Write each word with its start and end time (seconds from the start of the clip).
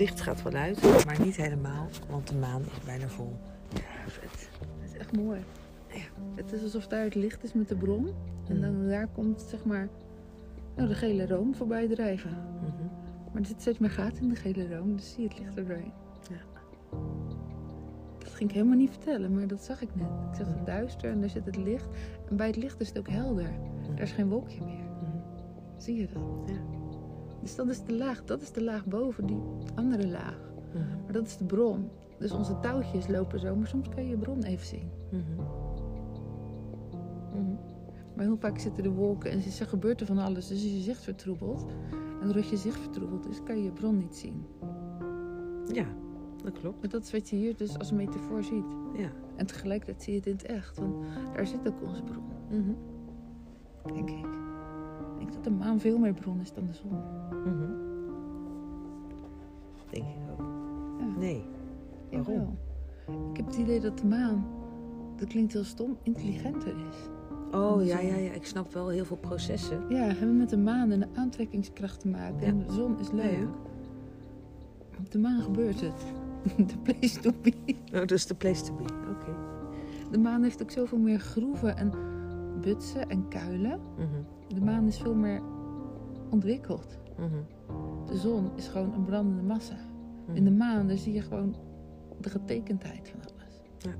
licht 0.00 0.20
gaat 0.20 0.42
wel 0.42 0.52
uit, 0.52 1.04
maar 1.06 1.20
niet 1.24 1.36
helemaal, 1.36 1.86
want 2.10 2.28
de 2.28 2.34
maan 2.34 2.60
is 2.62 2.84
bijna 2.84 3.08
vol. 3.08 3.36
Ja, 3.72 3.80
vet. 4.10 4.48
Dat 4.58 4.90
is 4.92 4.98
echt 4.98 5.16
mooi. 5.16 5.40
Ja. 5.88 6.00
Het 6.34 6.52
is 6.52 6.62
alsof 6.62 6.86
daar 6.86 7.04
het 7.04 7.14
licht 7.14 7.44
is 7.44 7.52
met 7.52 7.68
de 7.68 7.74
bron. 7.76 8.08
En 8.48 8.54
Mm. 8.56 8.60
dan 8.62 8.88
daar 8.88 9.06
komt 9.08 9.40
zeg 9.48 9.64
maar 9.64 9.88
nou, 10.76 10.88
de 10.88 10.94
gele 10.94 11.26
room 11.26 11.54
voorbij 11.54 11.88
drijven. 11.88 12.30
Mhm. 12.30 12.84
Maar 13.32 13.40
er 13.42 13.46
zit 13.46 13.60
steeds 13.60 13.78
meer 13.78 13.90
gaten 13.90 14.22
in 14.22 14.28
de 14.28 14.34
gele 14.34 14.76
room, 14.76 14.96
dus 14.96 15.12
zie 15.12 15.22
je 15.22 15.28
het 15.28 15.38
licht 15.38 15.56
er 15.56 15.66
doorheen. 15.66 15.92
Ja. 16.30 16.36
Dat 18.18 18.30
ging 18.32 18.50
ik 18.50 18.54
helemaal 18.56 18.76
niet 18.78 18.90
vertellen, 18.90 19.34
maar 19.34 19.46
dat 19.46 19.62
zag 19.64 19.82
ik 19.82 19.88
net. 19.94 20.06
Ik 20.30 20.36
zag 20.36 20.46
Mhm. 20.46 20.56
het 20.56 20.66
duister 20.66 21.10
en 21.10 21.20
daar 21.20 21.30
zit 21.30 21.46
het 21.46 21.56
licht. 21.56 21.86
En 22.28 22.36
bij 22.36 22.46
het 22.46 22.56
licht 22.56 22.80
is 22.80 22.88
het 22.88 22.98
ook 22.98 23.08
helder. 23.08 23.50
Daar 23.94 24.02
is 24.02 24.12
geen 24.12 24.28
wolkje 24.28 24.64
meer. 24.64 24.84
Mhm. 25.02 25.16
Zie 25.76 25.96
je 25.96 26.06
dat? 26.12 26.22
Ja. 26.54 26.78
Dus 27.40 27.56
dat 27.56 27.68
is 27.68 27.84
de 27.84 27.96
laag, 27.96 28.24
dat 28.24 28.42
is 28.42 28.52
de 28.52 28.62
laag 28.62 28.86
boven 28.86 29.26
die 29.26 29.40
andere 29.74 30.08
laag. 30.08 30.40
Mhm. 30.72 31.02
Maar 31.04 31.12
dat 31.12 31.26
is 31.26 31.36
de 31.36 31.44
bron. 31.44 31.88
Dus 32.18 32.32
onze 32.32 32.60
touwtjes 32.60 33.08
lopen 33.08 33.40
zo, 33.40 33.56
maar 33.56 33.66
soms 33.66 33.88
kan 33.88 34.02
je 34.02 34.10
je 34.10 34.16
bron 34.16 34.42
even 34.42 34.66
zien. 34.66 34.90
Mhm. 35.10 35.20
Mhm. 37.32 37.54
Maar 38.14 38.24
heel 38.24 38.36
vaak 38.36 38.58
zitten 38.58 38.82
de 38.82 38.90
wolken 38.90 39.30
en 39.30 39.38
er 39.38 39.66
gebeurt 39.66 40.00
er 40.00 40.06
van 40.06 40.18
alles, 40.18 40.46
dus 40.46 40.64
is 40.64 40.72
je 40.72 40.80
zicht 40.80 41.02
vertroebeld. 41.02 41.66
En 42.20 42.26
doordat 42.26 42.48
je 42.48 42.56
zicht 42.56 42.78
vertroebeld 42.78 43.28
is, 43.28 43.42
kan 43.42 43.56
je 43.56 43.64
je 43.64 43.72
bron 43.72 43.98
niet 43.98 44.16
zien. 44.16 44.46
Ja, 45.72 45.86
dat 46.42 46.52
klopt. 46.52 46.80
Maar 46.80 46.90
dat 46.90 47.02
is 47.02 47.12
wat 47.12 47.28
je 47.28 47.36
hier 47.36 47.56
dus 47.56 47.78
als 47.78 47.92
metafoor 47.92 48.44
ziet. 48.44 48.76
Ja. 48.94 49.10
En 49.36 49.46
tegelijkertijd 49.46 50.02
zie 50.02 50.12
je 50.12 50.18
het 50.18 50.28
in 50.28 50.32
het 50.32 50.44
echt, 50.44 50.78
want 50.78 50.94
daar 51.34 51.46
zit 51.46 51.68
ook 51.68 51.82
onze 51.82 52.02
bron, 52.02 52.24
veel 55.80 55.98
meer 55.98 56.14
bron 56.14 56.40
is 56.40 56.52
dan 56.52 56.66
de 56.66 56.72
zon. 56.72 56.90
Mhm. 57.44 57.70
Denk 59.90 60.04
ik 60.04 60.30
ook. 60.32 60.46
Ja. 60.98 61.18
Nee. 61.18 61.44
Waarom? 62.10 62.34
Jawel. 62.34 62.56
Ik 63.30 63.36
heb 63.36 63.46
het 63.46 63.56
idee 63.56 63.80
dat 63.80 63.98
de 63.98 64.06
maan, 64.06 64.44
dat 65.16 65.28
klinkt 65.28 65.52
heel 65.52 65.64
stom, 65.64 65.96
intelligenter 66.02 66.74
is. 66.88 66.96
Oh 67.54 67.84
ja, 67.84 67.98
ja, 68.00 68.16
ja. 68.16 68.32
Ik 68.32 68.44
snap 68.46 68.72
wel 68.72 68.88
heel 68.88 69.04
veel 69.04 69.16
processen. 69.16 69.82
Ja, 69.88 70.02
hebben 70.04 70.36
met 70.36 70.50
de 70.50 70.56
maan 70.58 70.90
en 70.90 71.00
de 71.00 71.06
aantrekkingskracht 71.14 72.00
te 72.00 72.08
maken. 72.08 72.40
En 72.40 72.58
de 72.58 72.72
zon 72.72 72.98
is 72.98 73.10
leuk. 73.10 73.38
Ja, 73.38 73.46
Op 74.98 75.10
de 75.10 75.18
maan 75.18 75.42
gebeurt 75.42 75.80
het. 75.80 76.04
De 76.70 76.78
place 76.82 77.20
to 77.20 77.30
be. 77.42 77.52
Oh, 77.92 77.98
dat 78.00 78.10
is 78.10 78.26
de 78.26 78.34
place 78.34 78.62
to 78.64 78.74
be. 78.74 78.82
Oké. 78.82 79.34
De 80.10 80.18
maan 80.18 80.42
heeft 80.42 80.62
ook 80.62 80.70
zoveel 80.70 80.98
meer 80.98 81.18
groeven 81.18 81.76
en 81.76 81.92
butsen 82.60 83.08
en 83.08 83.28
kuilen. 83.28 83.80
Mhm. 83.96 84.06
De 84.54 84.60
maan 84.60 84.86
is 84.86 84.98
veel 84.98 85.14
meer 85.14 85.40
ontwikkeld. 86.30 86.98
Mhm. 87.16 87.42
De 88.06 88.16
zon 88.16 88.50
is 88.56 88.68
gewoon 88.68 88.94
een 88.94 89.04
brandende 89.04 89.42
massa. 89.42 89.76
Mhm. 90.26 90.36
In 90.36 90.44
de 90.44 90.50
maan 90.50 90.88
daar 90.88 90.96
zie 90.96 91.12
je 91.12 91.22
gewoon 91.22 91.56
de 92.20 92.30
getekendheid 92.30 93.08
van 93.08 93.20
alles. 93.20 93.60
Ja. 93.78 93.90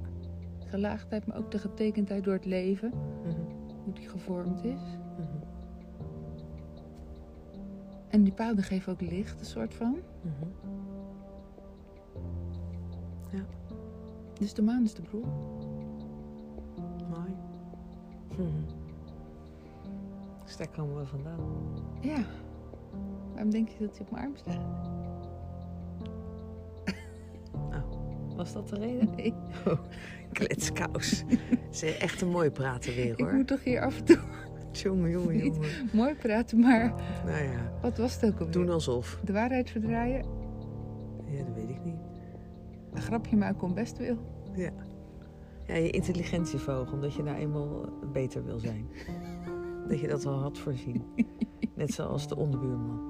Gelaagdheid, 0.66 1.26
maar 1.26 1.36
ook 1.36 1.50
de 1.50 1.58
getekendheid 1.58 2.24
door 2.24 2.34
het 2.34 2.44
leven. 2.44 2.92
Mhm. 3.24 3.40
Hoe 3.84 3.92
die 3.94 4.08
gevormd 4.08 4.64
is. 4.64 4.98
En 8.08 8.22
die 8.22 8.32
paden 8.32 8.64
geven 8.64 8.92
ook 8.92 9.00
licht, 9.00 9.40
een 9.40 9.46
soort 9.46 9.74
van. 9.74 9.98
Mhm. 10.22 10.50
Dus 14.40 14.54
de 14.54 14.62
maan 14.62 14.84
is 14.84 14.94
de 14.94 15.02
bron. 15.02 15.24
Mooi. 17.10 17.34
Dus 20.50 20.58
daar 20.58 20.68
komen 20.76 20.96
we 20.96 21.06
vandaan. 21.06 21.40
Ja. 22.00 22.24
Waarom 23.32 23.50
denk 23.50 23.68
je 23.68 23.86
dat 23.86 23.96
hij 23.96 24.06
op 24.06 24.10
mijn 24.12 24.24
arm 24.24 24.36
staat? 24.36 24.60
Was 28.36 28.52
dat 28.52 28.68
de 28.68 28.76
reden? 28.76 29.14
Nee. 29.16 29.34
Kletskous. 30.32 31.24
Ze 31.70 31.86
is 31.86 31.98
echt 31.98 32.20
een 32.20 32.28
mooi 32.28 32.50
praten 32.50 32.94
weer 32.94 33.10
Ik 33.12 33.20
hoor. 33.20 33.32
moet 33.34 33.46
toch 33.46 33.64
hier 33.64 33.80
af 33.84 33.98
en 33.98 34.04
toe 34.04 34.18
Jongen, 34.72 35.10
jongen, 35.10 35.36
jongen. 35.44 35.68
mooi 35.92 36.14
praten, 36.14 36.60
maar 36.60 36.94
Nou 37.24 37.42
ja, 37.42 37.72
wat 37.82 37.98
was 37.98 38.14
het 38.20 38.24
ook 38.32 38.38
alweer? 38.38 38.52
doen 38.52 38.68
alsof. 38.68 39.20
De 39.24 39.32
waarheid 39.32 39.70
verdraaien, 39.70 40.24
Ja, 41.26 41.44
dat 41.44 41.54
weet 41.54 41.68
ik 41.70 41.84
niet. 41.84 41.98
een 42.92 43.02
grapje 43.02 43.36
maken 43.36 43.56
kon 43.56 43.74
best 43.74 43.96
wil. 43.98 44.16
Ja. 44.54 44.70
Ja, 45.66 45.74
je 45.74 45.90
intelligentie 45.90 46.58
verhogen, 46.58 46.92
omdat 46.92 47.14
je 47.14 47.22
nou 47.22 47.36
eenmaal 47.36 47.88
beter 48.12 48.44
wil 48.44 48.58
zijn. 48.58 48.88
Dat 49.90 50.00
je 50.00 50.08
dat 50.08 50.24
wel 50.24 50.38
had 50.40 50.58
voorzien. 50.58 51.02
Net 51.74 51.92
zoals 51.92 52.28
de 52.28 52.36
onderbuurman. 52.36 53.00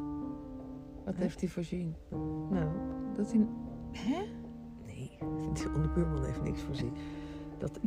Wat 1.05 1.15
Hè? 1.17 1.23
heeft 1.23 1.41
hij 1.41 1.49
voorzien? 1.49 1.95
Nou, 2.51 2.67
Dat 3.17 3.33
hij... 3.33 3.47
Hè? 3.93 4.23
nee, 4.87 5.11
de 5.53 5.73
onderbuurman 5.75 6.25
heeft 6.25 6.43
niks 6.43 6.61
voorzien. 6.63 6.93
Dat, 7.59 7.81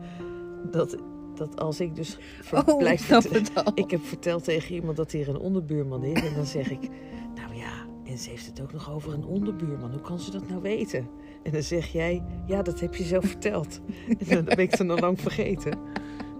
dat, 0.76 0.96
dat 1.34 1.60
als 1.60 1.80
ik 1.80 1.94
dus 1.94 2.18
Oh, 2.52 2.76
blijf 2.78 3.12
al. 3.54 3.72
Ik 3.74 3.90
heb 3.90 4.00
verteld 4.00 4.44
tegen 4.44 4.74
iemand 4.74 4.96
dat 4.96 5.10
hier 5.10 5.28
een 5.28 5.38
onderbuurman 5.38 6.04
is. 6.04 6.22
En 6.22 6.34
dan 6.34 6.46
zeg 6.46 6.70
ik, 6.70 6.88
nou 7.34 7.54
ja, 7.54 7.86
en 8.04 8.18
ze 8.18 8.30
heeft 8.30 8.46
het 8.46 8.60
ook 8.60 8.72
nog 8.72 8.92
over 8.92 9.12
een 9.14 9.24
onderbuurman. 9.24 9.90
Hoe 9.90 10.00
kan 10.00 10.18
ze 10.18 10.30
dat 10.30 10.48
nou 10.48 10.62
weten? 10.62 11.08
En 11.42 11.52
dan 11.52 11.62
zeg 11.62 11.86
jij, 11.86 12.22
ja, 12.46 12.62
dat 12.62 12.80
heb 12.80 12.94
je 12.94 13.04
zelf 13.04 13.24
verteld. 13.24 13.80
En 14.18 14.26
dan 14.28 14.44
ben 14.44 14.58
ik 14.58 14.76
dan 14.76 14.86
lang 15.00 15.20
vergeten. 15.20 15.78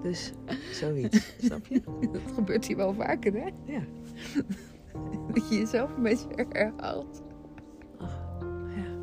Dus 0.02 0.32
zoiets, 0.72 1.34
snap 1.46 1.66
je? 1.66 1.80
Dat 2.12 2.32
gebeurt 2.34 2.66
hier 2.66 2.76
wel 2.76 2.94
vaker, 2.94 3.32
hè? 3.32 3.48
Ja. 3.64 3.80
Dat 5.34 5.48
je 5.48 5.56
jezelf 5.56 5.96
een 5.96 6.02
beetje 6.02 6.46
herhaalt. 6.48 7.22
ja. 8.76 8.94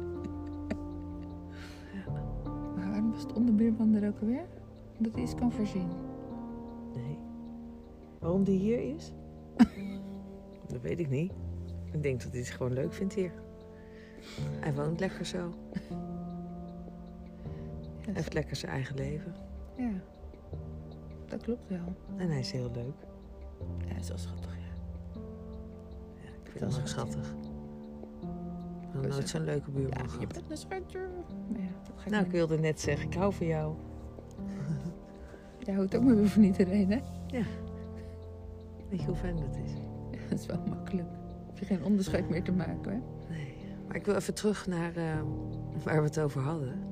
Maar 2.75 2.89
waarom 2.89 3.11
was 3.11 3.21
het 3.21 3.33
onderbuurman 3.33 3.93
er 3.93 4.07
ook 4.07 4.19
alweer? 4.21 4.45
Dat 4.97 5.13
hij 5.13 5.21
iets 5.21 5.35
kan 5.35 5.51
voorzien. 5.51 5.87
Nee. 6.95 7.17
Waarom 8.19 8.43
die 8.43 8.59
hier 8.59 8.95
is? 8.95 9.13
dat 10.71 10.81
weet 10.81 10.99
ik 10.99 11.09
niet. 11.09 11.31
Ik 11.91 12.03
denk 12.03 12.21
dat 12.23 12.31
hij 12.31 12.39
het 12.39 12.49
gewoon 12.49 12.73
leuk 12.73 12.93
vindt 12.93 13.13
hier. 13.13 13.31
Hij 14.59 14.73
woont 14.73 14.99
lekker 14.99 15.25
zo. 15.25 15.53
Hij 18.01 18.13
heeft 18.13 18.33
lekker 18.33 18.55
zijn 18.55 18.71
eigen 18.71 18.95
leven. 18.95 19.33
ja. 19.77 19.91
Dat 21.29 21.41
klopt 21.43 21.69
wel. 21.69 21.95
En 22.15 22.29
hij 22.29 22.39
is 22.39 22.51
heel 22.51 22.71
leuk. 22.73 22.95
Ja, 23.79 23.87
hij 23.87 23.99
is 23.99 24.07
wel 24.07 24.17
schattig, 24.17 24.57
ja. 24.57 25.21
Ja, 26.23 26.29
ik 26.43 26.49
vind 26.51 26.59
Dat 26.59 26.71
hem 26.71 26.81
ook 26.81 26.87
schattig. 26.87 27.33
Ik 28.81 29.01
heb 29.01 29.11
nooit 29.11 29.29
zo'n 29.29 29.43
leuke 29.43 29.71
buurman 29.71 29.97
Ja, 29.97 30.19
je 30.19 30.27
bent 30.27 30.51
een 30.51 30.57
schatje. 30.57 30.99
Ja, 31.53 31.59
dat 31.83 31.93
ga 31.95 32.05
ik 32.05 32.11
Nou, 32.11 32.25
ik 32.25 32.31
wilde 32.31 32.57
net 32.57 32.81
zeggen, 32.81 33.07
ik 33.07 33.13
hou 33.13 33.33
van 33.33 33.47
jou. 33.47 33.75
Jij 35.59 35.73
houdt 35.73 35.95
ook 35.95 36.03
maar 36.03 36.15
weer 36.15 36.29
van 36.29 36.43
iedereen, 36.43 36.91
hè? 36.91 36.99
Weet 38.89 38.99
je 38.99 39.05
hoe 39.05 39.15
fijn 39.15 39.35
dat 39.35 39.55
is? 39.65 39.71
Ja, 40.11 40.19
dat 40.29 40.39
is 40.39 40.45
wel 40.45 40.63
makkelijk. 40.69 41.07
Heb 41.47 41.57
je 41.57 41.65
geen 41.65 41.83
onderscheid 41.83 42.29
meer 42.29 42.43
te 42.43 42.51
maken, 42.51 42.91
hè? 42.91 42.99
Nee. 43.33 43.55
Maar 43.87 43.95
ik 43.95 44.05
wil 44.05 44.15
even 44.15 44.33
terug 44.33 44.67
naar 44.67 44.95
eh, 44.95 45.21
waar 45.83 45.97
we 45.97 46.07
het 46.07 46.19
over 46.19 46.41
hadden. 46.41 46.88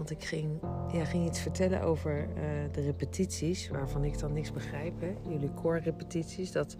Want 0.00 0.12
ik 0.12 0.24
ging, 0.24 0.48
ja, 0.92 1.04
ging 1.04 1.26
iets 1.26 1.40
vertellen 1.40 1.82
over 1.82 2.28
eh, 2.28 2.42
de 2.72 2.80
repetities, 2.80 3.68
waarvan 3.68 4.04
ik 4.04 4.18
dan 4.18 4.32
niks 4.32 4.52
begrijp. 4.52 5.00
Hè? 5.00 5.14
Jullie 5.28 5.50
koorrepetities, 5.50 6.52
dat 6.52 6.76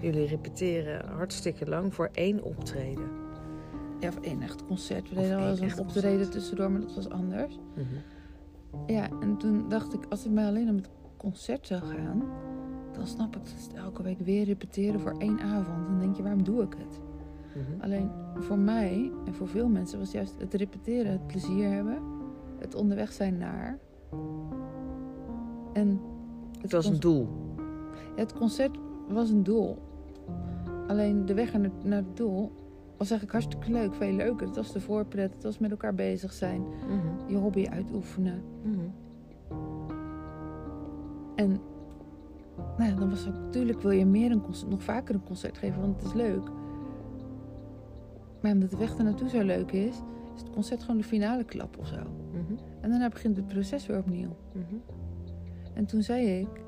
jullie 0.00 0.26
repeteren 0.26 1.08
hartstikke 1.08 1.68
lang 1.68 1.94
voor 1.94 2.08
één 2.12 2.42
optreden. 2.42 3.10
Ja, 4.00 4.08
of 4.08 4.20
één 4.20 4.42
echt 4.42 4.66
concert. 4.66 5.08
We 5.08 5.14
deden 5.14 5.38
één 5.38 5.48
eens 5.48 5.60
een 5.60 5.78
optreden 5.78 6.10
concert. 6.10 6.32
tussendoor, 6.32 6.70
maar 6.70 6.80
dat 6.80 6.94
was 6.94 7.08
anders. 7.08 7.58
Mhm. 7.74 8.92
Ja, 8.92 9.08
en 9.20 9.36
toen 9.36 9.68
dacht 9.68 9.94
ik, 9.94 10.06
als 10.08 10.24
ik 10.24 10.30
mij 10.30 10.46
alleen 10.46 10.68
om 10.68 10.76
het 10.76 10.90
concert 11.16 11.66
zou 11.66 11.82
gaan... 11.82 12.22
dan 12.92 13.06
snap 13.06 13.36
ik 13.36 13.42
dat 13.44 13.70
elke 13.74 14.02
week 14.02 14.18
weer 14.18 14.44
repeteren 14.44 15.00
voor 15.00 15.14
één 15.18 15.40
avond. 15.40 15.86
Dan 15.86 15.98
denk 15.98 16.16
je, 16.16 16.22
waarom 16.22 16.44
doe 16.44 16.62
ik 16.62 16.74
het? 16.78 17.00
Mhm. 17.54 17.82
Alleen 17.82 18.10
voor 18.34 18.58
mij 18.58 19.10
en 19.24 19.34
voor 19.34 19.48
veel 19.48 19.68
mensen 19.68 19.98
was 19.98 20.12
juist 20.12 20.34
het 20.38 20.54
repeteren 20.54 21.12
het 21.12 21.26
plezier 21.26 21.70
hebben. 21.70 22.11
Het 22.62 22.74
onderweg 22.74 23.12
zijn 23.12 23.38
naar. 23.38 23.78
En 25.72 26.00
Het 26.60 26.72
was 26.72 26.86
een 26.86 27.00
doel. 27.00 27.28
het 28.16 28.32
concert 28.32 28.78
was 29.08 29.30
een 29.30 29.42
doel. 29.42 29.78
Alleen 30.88 31.26
de 31.26 31.34
weg 31.34 31.52
naar, 31.52 31.70
naar 31.82 31.98
het 31.98 32.16
doel 32.16 32.52
was 32.96 33.10
eigenlijk 33.10 33.32
hartstikke 33.32 33.70
leuk. 33.78 33.94
Veel 33.94 34.12
leuker. 34.12 34.46
Het 34.46 34.56
was 34.56 34.72
de 34.72 34.80
voorpret. 34.80 35.34
Het 35.34 35.42
was 35.42 35.58
met 35.58 35.70
elkaar 35.70 35.94
bezig 35.94 36.32
zijn. 36.32 36.60
Mhm. 36.62 37.30
Je 37.32 37.36
hobby 37.36 37.66
uitoefenen. 37.70 38.42
Mhm. 38.62 38.78
En 41.34 41.60
nou 42.78 42.90
ja, 42.90 42.96
dan 42.96 43.10
was 43.10 43.24
het 43.24 43.34
natuurlijk 43.34 43.80
wil 43.80 43.90
je 43.90 44.06
meer 44.06 44.30
een 44.30 44.42
concert, 44.42 44.70
nog 44.70 44.82
vaker 44.82 45.14
een 45.14 45.24
concert 45.24 45.58
geven, 45.58 45.80
want 45.80 45.96
het 45.96 46.04
is 46.04 46.12
leuk. 46.12 46.50
Maar 48.40 48.52
omdat 48.52 48.70
de 48.70 48.76
weg 48.76 48.96
er 48.98 49.04
naartoe 49.04 49.28
zo 49.28 49.42
leuk 49.42 49.72
is 49.72 49.96
het 50.42 50.52
concert 50.52 50.80
gewoon 50.80 50.96
de 50.96 51.04
finale 51.04 51.44
klap 51.44 51.78
of 51.78 51.86
zo. 51.86 51.96
Mhm. 52.32 52.52
En 52.80 52.90
daarna 52.90 53.08
begint 53.08 53.36
het 53.36 53.46
proces 53.46 53.86
weer 53.86 53.98
opnieuw. 53.98 54.36
Mhm. 54.52 54.74
En 55.74 55.86
toen 55.86 56.02
zei 56.02 56.40
ik, 56.40 56.60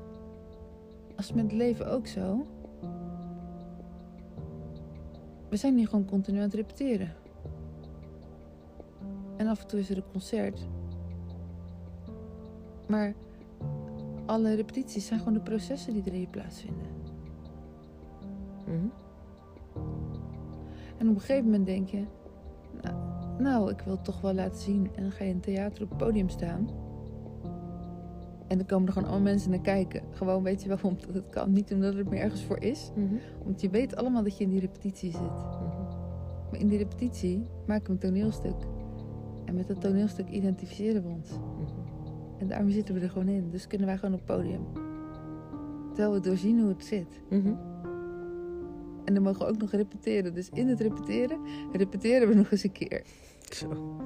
als 1.15 1.33
met 1.33 1.43
het 1.43 1.53
leven 1.53 1.91
ook 1.91 2.07
zo. 2.07 2.47
We 5.49 5.55
zijn 5.57 5.77
hier 5.77 5.87
gewoon 5.87 6.05
continu 6.05 6.37
aan 6.37 6.43
het 6.43 6.53
repeteren. 6.53 7.13
En 9.37 9.47
af 9.47 9.61
en 9.61 9.67
toe 9.67 9.79
is 9.79 9.89
er 9.89 9.97
een 9.97 10.11
concert. 10.11 10.67
Maar 12.87 13.13
alle 14.25 14.53
repetities 14.53 15.05
zijn 15.05 15.19
gewoon 15.19 15.33
de 15.33 15.39
processen 15.39 15.93
die 15.93 16.03
er 16.03 16.13
in 16.13 16.19
je 16.19 16.27
plaatsvinden. 16.27 16.87
Mhm. 18.65 18.87
En 20.97 21.09
op 21.09 21.15
een 21.15 21.21
gegeven 21.21 21.45
moment 21.45 21.65
denk 21.65 21.89
je, 21.89 22.05
nou, 23.37 23.71
ik 23.71 23.81
wil 23.81 23.93
het 23.93 24.03
toch 24.03 24.21
wel 24.21 24.33
laten 24.33 24.61
zien. 24.61 24.89
En 24.95 25.01
dan 25.01 25.11
ga 25.11 25.23
je 25.23 25.29
in 25.29 25.35
een 25.35 25.41
theater 25.41 25.83
op 25.83 25.89
het 25.89 25.97
podium 25.97 26.29
staan. 26.29 26.69
En 28.47 28.57
dan 28.57 28.65
komen 28.65 28.87
er 28.87 28.93
gewoon 28.93 29.09
allemaal 29.09 29.31
mensen 29.31 29.49
naar 29.49 29.61
kijken. 29.61 30.01
Gewoon 30.11 30.43
weet 30.43 30.61
je 30.61 30.67
wel, 30.67 30.77
omdat 30.91 31.13
het 31.13 31.29
kan. 31.29 31.51
Niet 31.51 31.73
omdat 31.73 31.93
het 31.93 32.05
er 32.05 32.09
meer 32.11 32.21
ergens 32.21 32.43
voor 32.43 32.61
is. 32.61 32.91
Mhm. 32.95 33.15
Want 33.43 33.61
je 33.61 33.69
weet 33.69 33.95
allemaal 33.95 34.23
dat 34.23 34.37
je 34.37 34.43
in 34.43 34.49
die 34.49 34.59
repetitie 34.59 35.11
zit. 35.11 35.21
Mhm. 35.21 35.83
Maar 36.51 36.59
in 36.59 36.67
die 36.67 36.77
repetitie 36.77 37.45
maken 37.67 37.85
we 37.85 37.91
een 37.91 37.97
toneelstuk. 37.97 38.55
En 39.45 39.55
met 39.55 39.67
dat 39.67 39.81
toneelstuk 39.81 40.29
identificeren 40.29 41.03
we 41.03 41.09
ons. 41.09 41.29
Mhm. 41.29 41.39
En 42.37 42.47
daarom 42.47 42.69
zitten 42.69 42.95
we 42.95 43.01
er 43.01 43.09
gewoon 43.09 43.27
in. 43.27 43.49
Dus 43.49 43.67
kunnen 43.67 43.87
wij 43.87 43.97
gewoon 43.97 44.13
op 44.13 44.27
het 44.27 44.37
podium. 44.37 44.61
Terwijl 45.93 46.13
we 46.13 46.19
doorzien 46.19 46.59
hoe 46.59 46.69
het 46.69 46.85
zit. 46.85 47.21
En 49.05 49.13
dan 49.13 49.23
mogen 49.23 49.39
we 49.39 49.51
ook 49.51 49.57
nog 49.57 49.71
repeteren. 49.71 50.33
Dus 50.33 50.49
in 50.49 50.67
het 50.67 50.79
repeteren, 50.79 51.39
repeteren 51.71 52.27
we 52.27 52.33
nog 52.33 52.51
eens 52.51 52.63
een 52.63 52.71
keer. 52.71 53.03
Zo. 53.49 53.97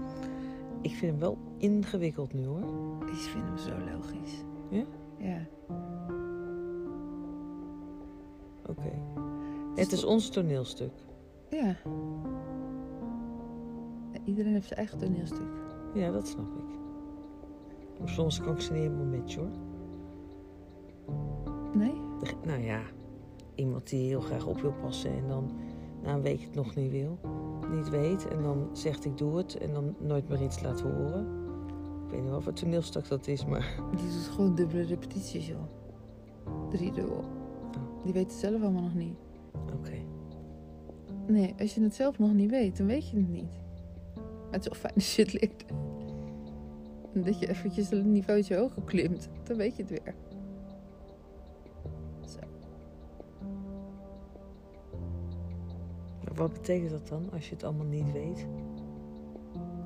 Ik 0.81 0.91
vind 0.91 1.11
hem 1.11 1.19
wel 1.19 1.37
ingewikkeld 1.57 2.33
nu 2.33 2.45
hoor. 2.45 2.61
Ik 3.07 3.13
vind 3.13 3.45
hem 3.45 3.57
zo 3.57 3.71
logisch. 3.93 4.43
Ja? 4.69 4.83
Ja. 5.17 5.47
Oké. 8.65 8.91
Het 9.75 9.91
is 9.91 10.03
ons 10.03 10.29
toneelstuk. 10.29 10.93
Ja. 11.49 11.75
Iedereen 14.23 14.53
heeft 14.53 14.67
zijn 14.67 14.79
eigen 14.79 14.97
toneelstuk. 14.97 15.47
Ja, 15.93 16.11
dat 16.11 16.27
snap 16.27 16.57
ik. 16.57 16.77
Maar 17.99 18.09
soms 18.09 18.41
kan 18.41 18.53
ik 18.53 18.61
ze 18.61 18.71
niet 18.71 18.81
helemaal 18.81 19.05
met 19.05 19.31
je 19.31 19.39
hoor. 19.39 19.49
Nee? 21.73 21.93
Nou 22.45 22.59
ja, 22.59 22.81
iemand 23.59 23.89
die 23.89 24.07
heel 24.07 24.21
graag 24.21 24.45
op 24.45 24.61
wil 24.61 24.73
passen 24.81 25.11
en 25.11 25.27
dan 25.27 25.51
na 26.03 26.13
een 26.13 26.21
week 26.21 26.41
het 26.41 26.55
nog 26.55 26.75
niet 26.75 26.91
wil, 26.91 27.19
niet 27.71 27.89
weet 27.89 28.27
en 28.27 28.41
dan 28.41 28.69
zegt 28.73 29.05
ik 29.05 29.17
doe 29.17 29.37
het 29.37 29.57
en 29.57 29.73
dan 29.73 29.95
nooit 29.99 30.29
meer 30.29 30.43
iets 30.43 30.61
laat 30.61 30.81
horen. 30.81 31.27
Ik 32.05 32.11
weet 32.11 32.21
niet 32.21 32.31
wat 32.31 32.43
voor 32.43 32.53
toneelstuk 32.53 33.07
dat 33.07 33.27
is, 33.27 33.45
maar 33.45 33.75
Die 33.95 34.09
doet 34.09 34.29
gewoon 34.31 34.55
dubbele 34.55 34.83
repetities, 34.83 35.47
joh. 35.47 35.63
Drie 36.69 36.91
dubbel. 36.91 37.23
Die 38.03 38.13
weet 38.13 38.31
het 38.31 38.39
zelf 38.39 38.61
allemaal 38.61 38.81
nog 38.81 38.95
niet. 38.95 39.15
oké. 39.53 39.97
Nee, 41.27 41.55
als 41.59 41.75
je 41.75 41.81
het 41.81 41.95
zelf 41.95 42.19
nog 42.19 42.33
niet 42.33 42.49
weet, 42.49 42.77
dan 42.77 42.87
weet 42.87 43.09
je 43.09 43.17
het 43.17 43.29
niet. 43.29 43.59
Maar 44.15 44.51
het 44.51 44.61
is 44.61 44.69
wel 44.69 44.79
fijn 44.79 44.93
als 44.93 45.15
je 45.15 45.21
het 45.21 45.33
leert. 45.33 45.65
En 47.13 47.23
dat 47.31 47.39
je 47.39 47.49
eventjes 47.49 47.91
een 47.91 48.11
niveautje 48.11 48.55
hoger 48.55 48.83
klimt, 48.83 49.29
dan 49.43 49.57
weet 49.57 49.75
je 49.75 49.81
het 49.81 49.91
weer. 49.91 50.15
Wat 56.39 56.53
betekent 56.53 56.89
dat 56.89 57.07
dan 57.07 57.31
als 57.31 57.49
je 57.49 57.55
het 57.55 57.63
allemaal 57.63 57.85
niet 57.85 58.11
weet? 58.11 58.47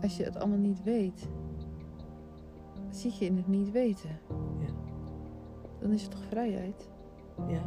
Als 0.01 0.17
je 0.17 0.23
het 0.23 0.37
allemaal 0.37 0.57
niet 0.57 0.83
weet, 0.83 1.29
zit 2.89 3.17
je 3.17 3.25
in 3.25 3.37
het 3.37 3.47
niet 3.47 3.71
weten. 3.71 4.19
Ja. 4.59 4.73
Dan 5.79 5.91
is 5.91 6.01
het 6.01 6.11
toch 6.11 6.23
vrijheid? 6.23 6.89
Ja? 7.47 7.63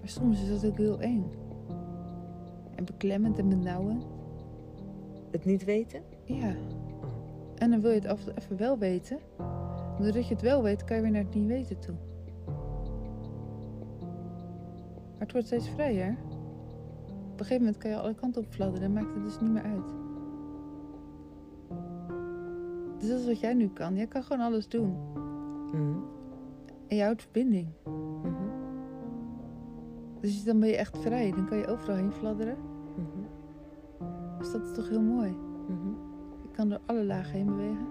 Maar 0.00 0.08
soms 0.08 0.42
is 0.42 0.48
dat 0.48 0.70
ook 0.70 0.76
heel 0.76 1.00
eng. 1.00 1.30
En 2.74 2.84
beklemmend 2.84 3.38
en 3.38 3.48
benauwend. 3.48 4.06
Het 5.30 5.44
niet 5.44 5.64
weten? 5.64 6.02
Ja. 6.24 6.54
En 7.54 7.70
dan 7.70 7.80
wil 7.80 7.90
je 7.90 7.96
het 7.96 8.06
af 8.06 8.18
en 8.18 8.24
toe 8.24 8.34
even 8.42 8.56
wel 8.56 8.78
weten. 8.78 9.18
Doordat 9.98 10.26
je 10.26 10.34
het 10.34 10.42
wel 10.42 10.62
weet, 10.62 10.84
kan 10.84 10.96
je 10.96 11.02
weer 11.02 11.10
naar 11.10 11.24
het 11.24 11.34
niet 11.34 11.46
weten 11.46 11.78
toe. 11.78 11.94
Het 15.24 15.32
wordt 15.32 15.46
steeds 15.46 15.68
vrijer. 15.68 16.16
Op 17.32 17.40
een 17.40 17.46
gegeven 17.46 17.64
moment 17.64 17.78
kan 17.78 17.90
je 17.90 17.98
alle 17.98 18.14
kanten 18.14 18.42
op 18.42 18.48
fladderen 18.48 18.82
en 18.82 18.92
maakt 18.92 19.14
het 19.14 19.24
dus 19.24 19.40
niet 19.40 19.50
meer 19.50 19.62
uit. 19.62 19.94
Dus 22.98 23.08
dat 23.08 23.18
is 23.18 23.26
wat 23.26 23.40
jij 23.40 23.54
nu 23.54 23.68
kan. 23.68 23.96
Jij 23.96 24.06
kan 24.06 24.22
gewoon 24.22 24.46
alles 24.46 24.68
doen. 24.68 24.96
Mhm. 25.72 25.98
En 26.88 26.96
je 26.96 27.02
houdt 27.02 27.22
verbinding. 27.22 27.68
Mhm. 27.84 28.32
Dus 30.20 30.44
dan 30.44 30.60
ben 30.60 30.68
je 30.68 30.76
echt 30.76 30.98
vrij. 30.98 31.30
Dan 31.30 31.46
kan 31.46 31.58
je 31.58 31.66
overal 31.66 31.96
heen 31.96 32.12
fladderen. 32.12 32.56
Mhm. 32.96 33.26
Dus 34.38 34.52
dat 34.52 34.62
is 34.62 34.72
toch 34.72 34.88
heel 34.88 35.02
mooi. 35.02 35.30
Mhm. 35.68 35.88
Je 36.42 36.50
kan 36.52 36.68
door 36.68 36.80
alle 36.86 37.04
lagen 37.04 37.32
heen 37.32 37.46
bewegen. 37.46 37.86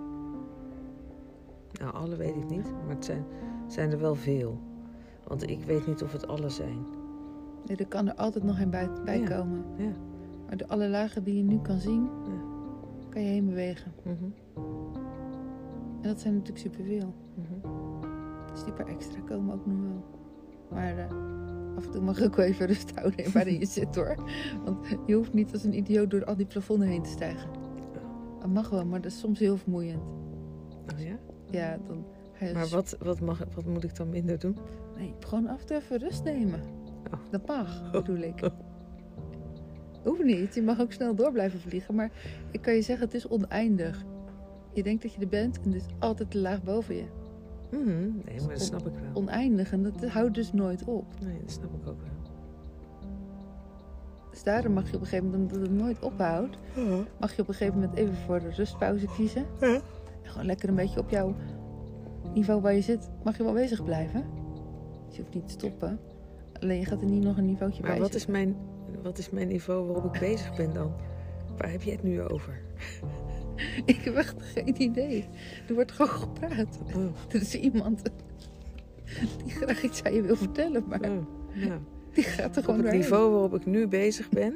Nou, 1.80 1.94
alle 1.94 2.16
weet 2.16 2.36
ik 2.36 2.50
niet, 2.50 2.72
maar 2.86 2.96
het 2.96 3.06
zijn, 3.06 3.26
zijn 3.68 3.92
er 3.92 4.00
wel 4.00 4.16
veel. 4.16 4.60
Want 5.28 5.50
ik 5.50 5.64
weet 5.64 5.88
niet 5.88 6.04
of 6.04 6.12
het 6.12 6.28
alle 6.28 6.50
zijn. 6.50 6.86
Nee, 7.68 7.78
er 7.78 7.88
kan 7.88 8.08
er 8.08 8.16
altijd 8.16 8.44
nog 8.44 8.60
een 8.60 8.70
bij, 8.70 8.90
bij 9.06 9.20
Ja. 9.20 9.28
komen. 9.28 9.64
Ja. 9.78 9.92
Maar 10.48 10.58
de 10.58 10.68
alle 10.68 10.90
lagen 10.90 11.24
die 11.24 11.38
je 11.38 11.44
nu 11.44 11.60
kan 11.62 11.80
zien, 11.80 12.10
kan 13.10 13.22
je 13.22 13.28
heen 13.28 13.46
bewegen. 13.46 13.92
Mhm. 14.04 14.24
En 16.02 16.10
dat 16.10 16.20
zijn 16.22 16.34
natuurlijk 16.34 16.62
superveel. 16.62 17.14
Mhm. 17.36 17.72
Dus 18.52 18.64
die 18.64 18.74
paar 18.74 18.88
extra 18.88 19.20
komen 19.20 19.54
ook 19.54 19.66
nog 19.66 19.78
wel. 19.80 20.04
Maar 20.72 20.98
eh, 20.98 21.06
af 21.78 21.86
en 21.86 21.92
toe 21.92 22.02
mag 22.02 22.20
je 22.20 22.26
ook 22.26 22.36
wel 22.36 22.46
even 22.46 22.66
rust 22.66 23.00
houden 23.00 23.32
waarin 23.32 23.60
je 23.60 23.66
zit 23.80 23.96
hoor. 23.96 24.16
Want 24.66 24.78
je 25.06 25.14
hoeft 25.16 25.34
niet 25.34 25.54
als 25.54 25.64
een 25.64 25.78
idioot 25.78 26.12
door 26.12 26.26
al 26.26 26.36
die 26.36 26.46
plafonden 26.46 26.88
heen 26.88 27.02
te 27.04 27.10
stijgen. 27.10 27.50
Dat 28.40 28.50
mag 28.50 28.70
wel, 28.70 28.86
maar 28.86 29.02
dat 29.02 29.12
is 29.12 29.20
soms 29.20 29.40
heel 29.40 29.58
vermoeiend. 29.58 30.02
Oh 30.94 31.00
ja? 31.00 31.16
Ja, 31.50 31.78
dan. 31.88 32.06
Maar 32.54 32.68
wat, 32.68 32.98
wat, 33.00 33.20
mag, 33.22 33.44
wat 33.56 33.66
moet 33.66 33.84
ik 33.84 33.96
dan 33.96 34.10
minder 34.10 34.40
doen? 34.40 34.58
Nee, 34.98 35.14
gewoon 35.20 35.48
af 35.48 35.60
en 35.60 35.66
toe 35.66 35.78
even 35.78 35.98
rust 35.98 36.24
nemen. 36.24 36.60
Oh. 37.12 37.20
Dat 37.32 37.48
mag, 37.48 37.92
bedoel 37.92 38.18
ik. 38.18 38.52
Hoeft 40.04 40.24
niet, 40.24 40.56
je 40.56 40.62
mag 40.62 40.80
ook 40.80 40.92
snel 40.92 41.16
door 41.16 41.32
blijven 41.32 41.60
vliegen. 41.60 41.96
Maar 41.96 42.12
ik 42.52 42.62
kan 42.62 42.74
je 42.74 42.82
zeggen, 42.82 43.06
het 43.06 43.16
is 43.16 43.28
oneindig. 43.28 44.04
Je 44.74 44.84
denkt 44.84 45.02
dat 45.02 45.14
je 45.14 45.22
er 45.22 45.28
bent 45.28 45.62
en 45.62 45.70
er 45.70 45.76
is 45.76 45.86
altijd 46.00 46.32
te 46.32 46.40
laag 46.40 46.64
boven 46.64 46.96
je. 46.96 47.06
Mhm. 47.72 47.86
Nee, 48.26 48.40
maar 48.40 48.54
dat 48.54 48.62
snap 48.62 48.88
ik 48.88 48.94
wel. 48.94 49.14
Oneindig 49.14 49.72
en 49.72 49.84
dat 49.84 50.06
houdt 50.06 50.36
dus 50.36 50.54
nooit 50.54 50.84
op. 50.84 51.06
Nee, 51.22 51.40
dat 51.42 51.52
snap 51.52 51.74
ik 51.74 51.88
ook 51.88 52.02
wel. 52.02 52.12
Dus 54.32 54.44
daarom 54.44 54.74
mag 54.74 54.90
je 54.90 54.96
op 54.96 55.02
een 55.02 55.08
gegeven 55.08 55.30
moment, 55.30 55.52
omdat 55.52 55.68
het 55.68 55.78
nooit 55.80 56.00
ophoudt, 56.00 56.58
mag 57.20 57.36
je 57.36 57.42
op 57.42 57.48
een 57.48 57.54
gegeven 57.54 57.80
moment 57.80 57.98
even 57.98 58.16
voor 58.16 58.40
de 58.40 58.50
rustpauze 58.50 59.08
kiezen. 59.16 59.46
En 59.60 59.82
gewoon 60.22 60.46
lekker 60.46 60.70
een 60.70 60.76
beetje 60.76 61.00
op 61.00 61.10
jouw 61.10 61.36
niveau 62.34 62.62
waar 62.62 62.74
je 62.74 62.82
zit, 62.82 63.10
mag 63.24 63.38
je 63.38 63.44
wel 63.44 63.54
bezig 63.54 63.84
blijven. 63.84 64.26
Dus 65.08 65.16
je 65.16 65.22
hoeft 65.22 65.34
niet 65.34 65.48
te 65.48 65.54
stoppen. 65.54 66.00
Alleen 66.64 66.80
je 66.80 66.86
gaat 66.86 67.02
er 67.02 67.08
niet 67.08 67.24
nog 67.24 67.38
een 67.38 67.46
niveautje 67.46 67.82
Maar 67.82 67.92
bij 67.92 68.00
wat 68.00 68.14
is, 68.14 68.26
mijn, 68.26 68.56
wat 69.04 69.18
is 69.18 69.30
mijn 69.30 69.48
niveau 69.48 69.86
waarop 69.86 70.14
ik 70.14 70.20
bezig 70.20 70.56
ben 70.56 70.74
dan? 70.74 70.94
Waar 71.58 71.72
heb 71.72 71.82
je 71.82 71.92
het 71.92 72.04
nu 72.04 72.22
over? 72.22 72.62
Ik 73.86 73.96
heb 73.96 74.16
echt 74.16 74.36
geen 74.42 74.82
idee. 74.82 75.26
Er 75.68 75.74
wordt 75.74 75.92
gewoon 75.92 76.12
gepraat. 76.12 76.80
Oh, 76.96 77.06
Er 77.30 77.42
is 77.42 77.56
iemand 77.56 78.02
die 79.44 79.52
graag 79.54 79.84
iets 79.84 80.04
aan 80.04 80.14
je 80.14 80.22
wil 80.22 80.36
vertellen, 80.36 80.84
maar 80.88 81.02
oh, 81.02 81.18
die 82.14 82.24
gaat 82.24 82.52
er 82.52 82.58
Op 82.58 82.64
gewoon 82.64 82.76
het 82.76 82.84
doorheen. 82.84 83.00
niveau 83.00 83.32
waarop 83.32 83.54
ik 83.56 83.66
nu 83.66 83.88
bezig 83.88 84.30
ben. 84.30 84.54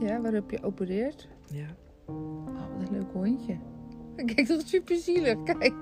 Ja, 0.00 0.20
waarop 0.20 0.50
je 0.50 0.62
opereert. 0.62 1.28
Ja. 1.46 1.66
Oh, 2.06 2.44
wat 2.78 2.88
een 2.88 2.92
leuk 2.92 3.12
hondje. 3.12 3.56
Kijk, 4.16 4.46
toch 4.46 4.60
super 4.64 4.96
zielig. 4.96 5.42
Kijk. 5.42 5.74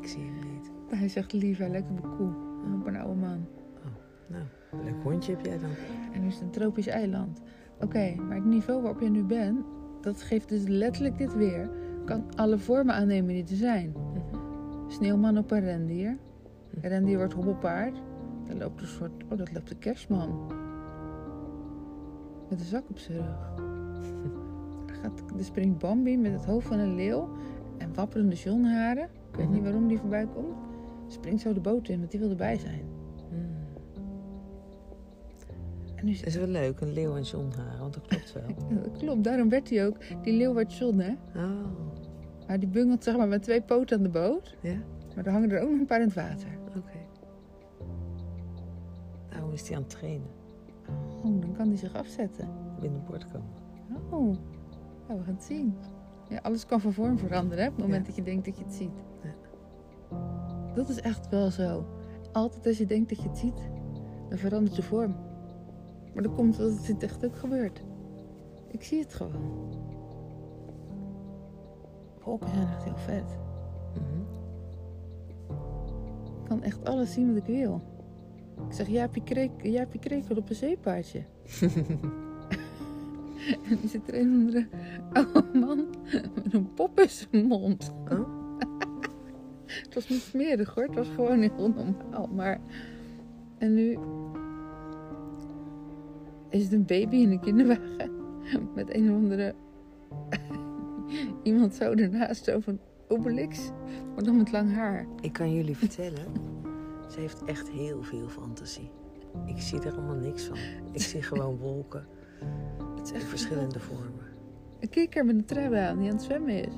Ik 0.00 0.06
zie. 0.08 0.32
Hij 0.98 1.08
zegt 1.08 1.34
op 1.34 2.04
een 2.04 2.16
koe. 2.16 2.32
Op 2.80 2.86
een 2.86 2.96
oude 2.96 3.20
man. 3.20 3.46
Nou, 4.26 4.44
een 4.72 4.84
leuk 4.84 5.02
hondje 5.02 5.34
heb 5.34 5.46
jij 5.46 5.58
dan. 5.58 5.70
En 6.12 6.20
nu 6.20 6.26
is 6.26 6.34
het 6.34 6.42
een 6.42 6.50
tropisch 6.50 6.86
eiland. 6.86 7.42
Oké, 7.80 8.14
maar 8.14 8.36
het 8.36 8.44
niveau 8.44 8.82
waarop 8.82 9.00
je 9.00 9.10
nu 9.10 9.22
bent, 9.22 9.64
dat 10.00 10.22
geeft 10.22 10.48
dus 10.48 10.66
letterlijk 10.66 11.18
dit 11.18 11.34
weer. 11.34 11.70
Kan 12.04 12.24
alle 12.36 12.58
vormen 12.58 12.94
aannemen 12.94 13.34
die 13.34 13.42
er 13.42 13.56
zijn. 13.56 13.90
Mhm. 13.92 14.40
Sneeuwman 14.88 15.38
op 15.38 15.50
een 15.50 15.60
rendier. 15.60 16.18
Een 16.80 16.88
rendier 16.88 17.16
wordt 17.16 17.32
hobbelpaard. 17.32 18.02
Daar 18.46 18.56
loopt 18.56 18.80
een 18.80 18.86
soort... 18.86 19.24
Oh, 19.30 19.38
dat 19.38 19.52
loopt 19.52 19.68
de 19.68 19.76
kerstman. 19.76 20.46
Met 22.48 22.60
een 22.60 22.66
zak 22.66 22.88
op 22.88 22.98
zijn 22.98 23.18
rug. 23.18 23.52
Er, 24.86 24.94
gaat, 25.10 25.22
er 25.38 25.44
springt 25.44 25.78
Bambi 25.78 26.18
met 26.18 26.32
het 26.32 26.44
hoofd 26.44 26.66
van 26.66 26.78
een 26.78 26.94
leeuw. 26.94 27.28
En 27.78 27.94
wapperende 27.94 28.34
zonharen. 28.34 29.04
Ik 29.04 29.36
weet 29.36 29.48
niet 29.48 29.54
Mhm. 29.60 29.64
waarom 29.64 29.88
die 29.88 29.98
voorbij 29.98 30.26
komt. 30.34 30.56
Springt 31.06 31.40
zo 31.42 31.52
de 31.52 31.60
boot 31.60 31.88
in, 31.88 31.98
want 31.98 32.10
die 32.10 32.20
wil 32.20 32.30
erbij 32.30 32.58
zijn. 32.58 32.82
Hmm. 33.30 33.52
En 35.94 36.04
nu 36.04 36.12
Dat 36.16 36.26
is 36.26 36.36
wel 36.36 36.46
leuk, 36.46 36.80
een 36.80 36.92
leeuw 36.92 37.16
en 37.16 37.24
zonharen, 37.26 37.80
want 37.80 37.94
dat 37.94 38.06
klopt 38.06 38.32
wel. 38.32 38.42
Dat 38.82 38.96
klopt, 38.98 39.24
daarom 39.24 39.48
werd 39.48 39.70
hij 39.70 39.86
ook. 39.86 39.96
Die 40.22 40.32
leeuw 40.32 40.54
werd 40.54 40.74
John, 40.76 40.98
hè? 40.98 41.12
Oh, 41.36 41.50
Maar 42.46 42.58
die 42.60 42.68
bungelt 42.68 43.04
zeg 43.04 43.16
maar 43.16 43.28
met 43.28 43.42
twee 43.42 43.62
poten 43.62 43.96
aan 43.96 44.02
de 44.02 44.08
boot. 44.08 44.54
ja? 44.60 44.76
Maar 45.14 45.26
er 45.26 45.32
hangen 45.32 45.50
er 45.50 45.60
ook 45.62 45.70
nog 45.70 45.80
een 45.80 45.86
paar 45.86 46.00
in 46.00 46.06
het 46.06 46.14
water. 46.14 46.48
Oké. 46.76 46.98
Daarom 49.30 49.52
is 49.52 49.66
hij 49.68 49.76
aan 49.76 49.82
het 49.82 49.90
trainen. 49.90 50.26
Oh, 51.24 51.40
dan 51.40 51.54
kan 51.56 51.68
die 51.68 51.78
zich 51.78 51.94
afzetten. 51.94 52.48
Binnenkort 52.80 53.26
komen. 53.30 53.48
Oh, 54.10 54.36
we 55.16 55.22
gaan 55.24 55.34
het 55.34 55.42
zien. 55.44 55.74
Ja, 56.28 56.38
alles 56.42 56.66
kan 56.66 56.80
van 56.80 56.92
vorm 56.92 57.18
veranderen 57.18 57.64
hè, 57.64 57.70
op 57.70 57.76
het 57.76 57.84
moment 57.84 58.00
Ja. 58.02 58.06
dat 58.06 58.16
je 58.16 58.22
denkt 58.22 58.44
dat 58.44 58.58
je 58.58 58.64
het 58.64 58.72
ziet. 58.74 59.02
Dat 60.74 60.88
is 60.88 61.00
echt 61.00 61.28
wel 61.28 61.50
zo. 61.50 61.86
Altijd 62.32 62.66
als 62.66 62.78
je 62.78 62.86
denkt 62.86 63.08
dat 63.08 63.22
je 63.22 63.28
het 63.28 63.38
ziet, 63.38 63.68
dan 64.28 64.38
verandert 64.38 64.76
de 64.76 64.82
vorm. 64.82 65.16
Maar 66.14 66.22
dat 66.22 66.34
komt 66.34 66.58
omdat 66.58 66.76
het 66.78 66.88
in 66.88 67.00
echt 67.00 67.24
ook 67.24 67.36
gebeurt. 67.36 67.84
Ik 68.70 68.82
zie 68.82 69.00
het 69.00 69.14
gewoon. 69.14 69.72
Wolken 72.24 72.48
zijn 72.48 72.68
echt 72.68 72.84
heel 72.84 72.96
vet. 72.96 73.38
Mhm. 73.92 74.20
Ik 76.42 76.48
kan 76.48 76.62
echt 76.62 76.84
alles 76.88 77.12
zien 77.12 77.28
wat 77.28 77.36
ik 77.36 77.46
wil. 77.46 77.80
Ik 78.68 78.72
zeg 78.72 78.88
Jaapie, 78.88 79.22
Kreek, 79.22 79.50
Jaapie 79.62 80.00
Krekel 80.00 80.36
op 80.36 80.48
een 80.48 80.54
zeepaardje. 80.54 81.24
en 83.68 83.76
die 83.80 83.88
zit 83.88 84.08
er 84.08 84.20
een 84.20 84.32
andere 84.32 84.68
oude 85.12 85.58
man 85.58 85.86
met 86.34 86.54
een 86.54 86.74
pop 86.74 87.00
in 87.00 87.10
zijn 87.10 87.46
mond. 87.46 87.92
Oh, 88.10 88.43
Het 89.94 90.02
was 90.02 90.12
niet 90.12 90.22
smerig 90.22 90.74
hoor, 90.74 90.84
het 90.84 90.94
was 90.94 91.08
gewoon 91.08 91.40
heel 91.40 91.72
normaal. 91.74 92.26
Maar... 92.26 92.60
En 93.58 93.74
nu 93.74 93.98
is 96.48 96.62
het 96.62 96.72
een 96.72 96.84
baby 96.84 97.16
in 97.16 97.30
een 97.30 97.40
kinderwagen 97.40 98.10
met 98.74 98.94
een 98.94 99.10
of 99.10 99.16
andere... 99.16 99.54
Iemand 101.42 101.74
zo 101.74 101.92
ernaast, 101.92 102.44
zo 102.44 102.60
van 102.60 102.78
Obelix, 103.08 103.70
maar 104.14 104.24
dan 104.24 104.36
met 104.36 104.52
lang 104.52 104.72
haar. 104.72 105.06
ik 105.20 105.32
kan 105.32 105.54
jullie 105.54 105.76
vertellen, 105.76 106.26
ze 107.10 107.20
heeft 107.20 107.44
echt 107.44 107.70
heel 107.70 108.02
veel 108.02 108.28
fantasie. 108.28 108.90
Ik 109.46 109.60
zie 109.60 109.80
er 109.80 109.92
allemaal 109.92 110.16
niks 110.16 110.44
van. 110.44 110.56
Ik 110.92 111.00
zie 111.00 111.22
gewoon 111.22 111.56
wolken 111.56 112.06
Het 112.96 113.06
is 113.06 113.12
echt 113.12 113.28
verschillende 113.28 113.80
vormen. 113.80 114.26
Een 114.80 114.88
kikker 114.88 115.24
met 115.24 115.34
een 115.34 115.44
trui 115.44 115.74
aan 115.74 115.98
die 115.98 116.08
aan 116.08 116.16
het 116.16 116.24
zwemmen 116.24 116.66
is. 116.66 116.74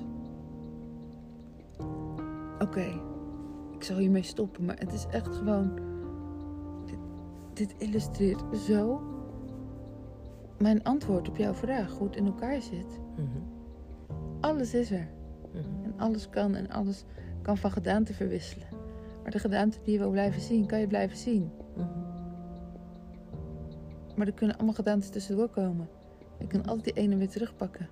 Oké, 2.59 3.01
ik 3.71 3.83
zal 3.83 3.97
hiermee 3.97 4.23
stoppen, 4.23 4.65
maar 4.65 4.79
het 4.79 4.93
is 4.93 5.07
echt 5.11 5.35
gewoon. 5.35 5.81
Dit, 6.85 6.99
dit 7.53 7.75
illustreert 7.79 8.57
zo 8.57 9.01
mijn 10.59 10.85
antwoord 10.85 11.29
op 11.29 11.37
jouw 11.37 11.55
vraag, 11.55 11.93
hoe 11.93 12.07
het 12.07 12.17
in 12.17 12.27
elkaar 12.27 12.63
zit. 12.63 13.01
Mhm. 13.17 13.39
Alles 14.41 14.75
is 14.75 14.91
er. 14.91 15.09
Mhm. 15.53 15.85
En 15.85 15.95
alles 15.97 16.31
kan 16.31 16.55
en 16.55 16.71
alles 16.71 17.05
kan 17.43 17.57
van 17.57 17.71
gedaante 17.71 18.15
verwisselen. 18.15 18.69
Maar 19.23 19.31
de 19.31 19.39
gedaante 19.39 19.79
die 19.83 19.93
je 19.93 19.99
wil 19.99 20.11
blijven 20.11 20.41
zien, 20.41 20.67
kan 20.67 20.81
je 20.81 20.87
blijven 20.87 21.17
zien. 21.17 21.51
Mhm. 21.77 22.05
Maar 24.17 24.27
er 24.27 24.33
kunnen 24.33 24.57
allemaal 24.57 24.75
gedaantes 24.75 25.11
tussendoor 25.11 25.49
komen. 25.49 25.89
Je 26.39 26.47
kan 26.47 26.67
altijd 26.67 26.85
die 26.85 27.03
ene 27.05 27.17
weer 27.17 27.29
terugpakken. 27.29 27.89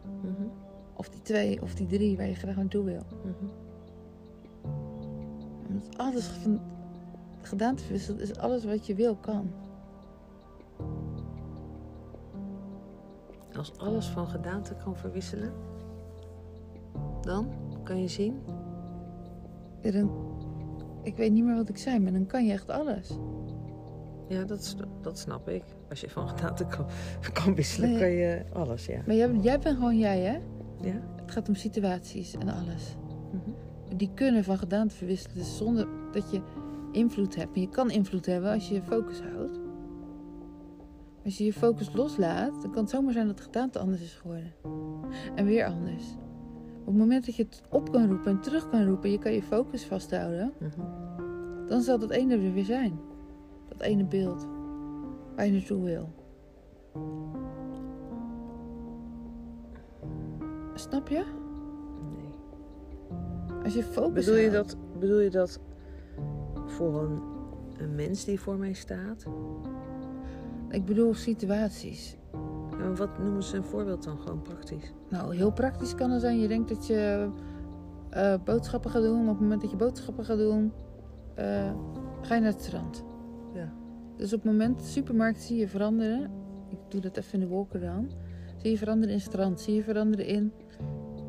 Of 0.97 1.09
die 1.09 1.23
twee, 1.23 1.63
of 1.63 1.75
die 1.75 1.87
drie, 1.87 2.17
waar 2.17 2.27
je 2.27 2.35
graag 2.35 2.57
naartoe 2.57 2.85
wil. 2.85 3.03
Omdat 5.75 5.99
alles 5.99 6.27
van 6.27 6.61
gedaante 7.43 7.83
verwisselt, 7.83 8.21
is 8.21 8.37
alles 8.39 8.65
wat 8.65 8.87
je 8.87 8.95
wil 8.95 9.17
kan. 9.17 9.51
Als 13.57 13.79
alles 13.79 14.07
van 14.07 14.27
gedaante 14.27 14.75
kan 14.75 14.97
verwisselen, 14.97 15.53
dan 17.21 17.49
kan 17.83 18.01
je 18.01 18.09
zien. 18.09 18.41
Ja, 19.81 19.91
dan, 19.91 20.11
ik 21.03 21.17
weet 21.17 21.33
niet 21.33 21.45
meer 21.45 21.55
wat 21.55 21.69
ik 21.69 21.77
zei, 21.79 21.99
maar 21.99 22.13
dan 22.13 22.27
kan 22.27 22.47
je 22.47 22.53
echt 22.53 22.71
alles. 22.71 23.19
Ja, 24.29 24.45
dat, 24.45 24.77
dat 25.01 25.19
snap 25.19 25.49
ik. 25.49 25.65
Als 25.89 26.01
je 26.01 26.11
van 26.11 26.29
gedaante 26.29 26.67
kan, 26.67 26.87
kan 27.33 27.55
wisselen, 27.55 27.91
Nee. 27.91 27.99
kan 27.99 28.11
je 28.11 28.45
alles, 28.53 28.87
ja. 28.87 29.01
Maar 29.07 29.15
jij, 29.15 29.37
jij 29.41 29.59
bent 29.59 29.77
gewoon 29.77 29.99
jij, 29.99 30.21
hè? 30.21 30.39
Ja? 30.89 31.01
Het 31.17 31.31
gaat 31.31 31.49
om 31.49 31.55
situaties 31.55 32.35
en 32.35 32.49
alles. 32.49 32.97
Mhm. 33.33 33.51
Die 33.97 34.11
kunnen 34.15 34.45
van 34.45 34.59
gedaante 34.59 34.95
verwisselen, 34.95 35.45
zonder 35.45 35.89
dat 36.13 36.31
je 36.31 36.41
invloed 36.93 37.35
hebt. 37.35 37.55
En 37.55 37.61
je 37.61 37.69
kan 37.69 37.91
invloed 37.91 38.27
hebben 38.27 38.53
als 38.53 38.69
je 38.69 38.75
je 38.75 38.83
focus 38.83 39.21
houdt. 39.23 39.61
Als 41.25 41.39
je 41.39 41.45
je 41.45 41.53
focus 41.53 41.93
loslaat, 41.93 42.63
dan 42.63 42.71
kan 42.71 42.83
het 42.83 42.91
zomaar 42.91 43.13
zijn 43.13 43.27
dat 43.27 43.37
de 43.37 43.43
gedaante 43.43 43.79
anders 43.79 44.03
is 44.03 44.15
geworden. 44.15 44.53
En 45.35 45.45
weer 45.45 45.67
anders. 45.67 46.05
Op 46.81 46.87
het 46.87 46.97
moment 46.97 47.27
dat 47.27 47.37
je 47.37 47.43
het 47.43 47.63
op 47.71 47.93
kan 47.93 48.09
roepen 48.09 48.31
en 48.31 48.41
terug 48.41 48.69
kan 48.69 48.85
roepen, 48.85 49.11
je 49.11 49.19
kan 49.19 49.33
je 49.33 49.43
focus 49.43 49.85
vasthouden, 49.85 50.53
Mhm. 50.59 50.81
dan 51.67 51.81
zal 51.81 51.99
dat 51.99 52.11
ene 52.11 52.35
er 52.35 52.53
weer 52.53 52.65
zijn. 52.65 52.99
Dat 53.69 53.81
ene 53.81 54.05
beeld 54.05 54.49
waar 55.37 55.47
je 55.47 55.53
naartoe 55.53 55.85
wil. 55.85 56.09
Snap 60.75 61.09
je? 61.09 61.44
Als 63.65 63.75
je 63.75 63.83
focus 63.83 64.25
Bedoel 64.25 64.41
je, 64.41 64.51
dat, 64.51 64.77
bedoel 64.99 65.21
je 65.21 65.31
dat 65.31 65.61
voor 66.67 67.03
een, 67.03 67.23
een 67.77 67.95
mens 67.95 68.25
die 68.25 68.41
voor 68.41 68.57
mij 68.57 68.73
staat? 68.73 69.27
Ik 70.69 70.85
bedoel 70.85 71.15
situaties. 71.15 72.17
Maar 72.79 72.97
wat 72.97 73.19
noemen 73.19 73.43
ze 73.43 73.57
een 73.57 73.65
voorbeeld 73.65 74.05
dan 74.05 74.19
gewoon 74.19 74.43
praktisch? 74.43 74.93
Nou, 75.09 75.37
heel 75.37 75.53
praktisch 75.53 75.95
kan 75.95 76.11
het 76.11 76.21
zijn. 76.21 76.41
Je 76.41 76.49
denkt 76.49 76.69
dat 76.69 76.87
je 76.87 77.31
eh, 78.11 78.35
boodschappen 78.45 78.91
gaat 78.91 79.03
doen. 79.03 79.21
Op 79.23 79.29
het 79.29 79.41
moment 79.41 79.61
dat 79.61 79.71
je 79.71 79.77
boodschappen 79.77 80.25
gaat 80.25 80.39
doen, 80.39 80.73
eh, 81.35 81.73
ga 82.21 82.35
je 82.35 82.41
naar 82.41 82.53
het 82.53 82.63
strand. 82.63 83.05
Ja. 83.55 83.73
Dus 84.17 84.33
op 84.33 84.43
het 84.43 84.53
moment, 84.53 84.79
de 84.79 84.85
supermarkt 84.85 85.41
zie 85.41 85.57
je 85.57 85.69
veranderen. 85.69 86.31
Ik 86.69 86.79
doe 86.89 87.01
dat 87.01 87.17
even 87.17 87.33
in 87.33 87.41
de 87.41 87.47
wolken 87.47 87.81
dan. 87.81 88.11
Zie 88.57 88.71
je 88.71 88.79
veranderen 88.79 89.15
in 89.15 89.21
strand. 89.21 89.61
Zie 89.61 89.75
je 89.75 89.83
veranderen 89.83 90.27
in. 90.27 90.53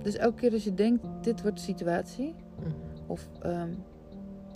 Dus 0.06 0.16
elke 0.16 0.36
keer 0.36 0.52
als 0.52 0.64
je 0.64 0.74
denkt, 0.74 1.06
dit 1.22 1.42
wordt 1.42 1.58
de 1.58 1.64
situatie. 1.64 2.36
Mhm. 2.60 2.70
Of 3.08 3.30
ehm, 3.42 3.70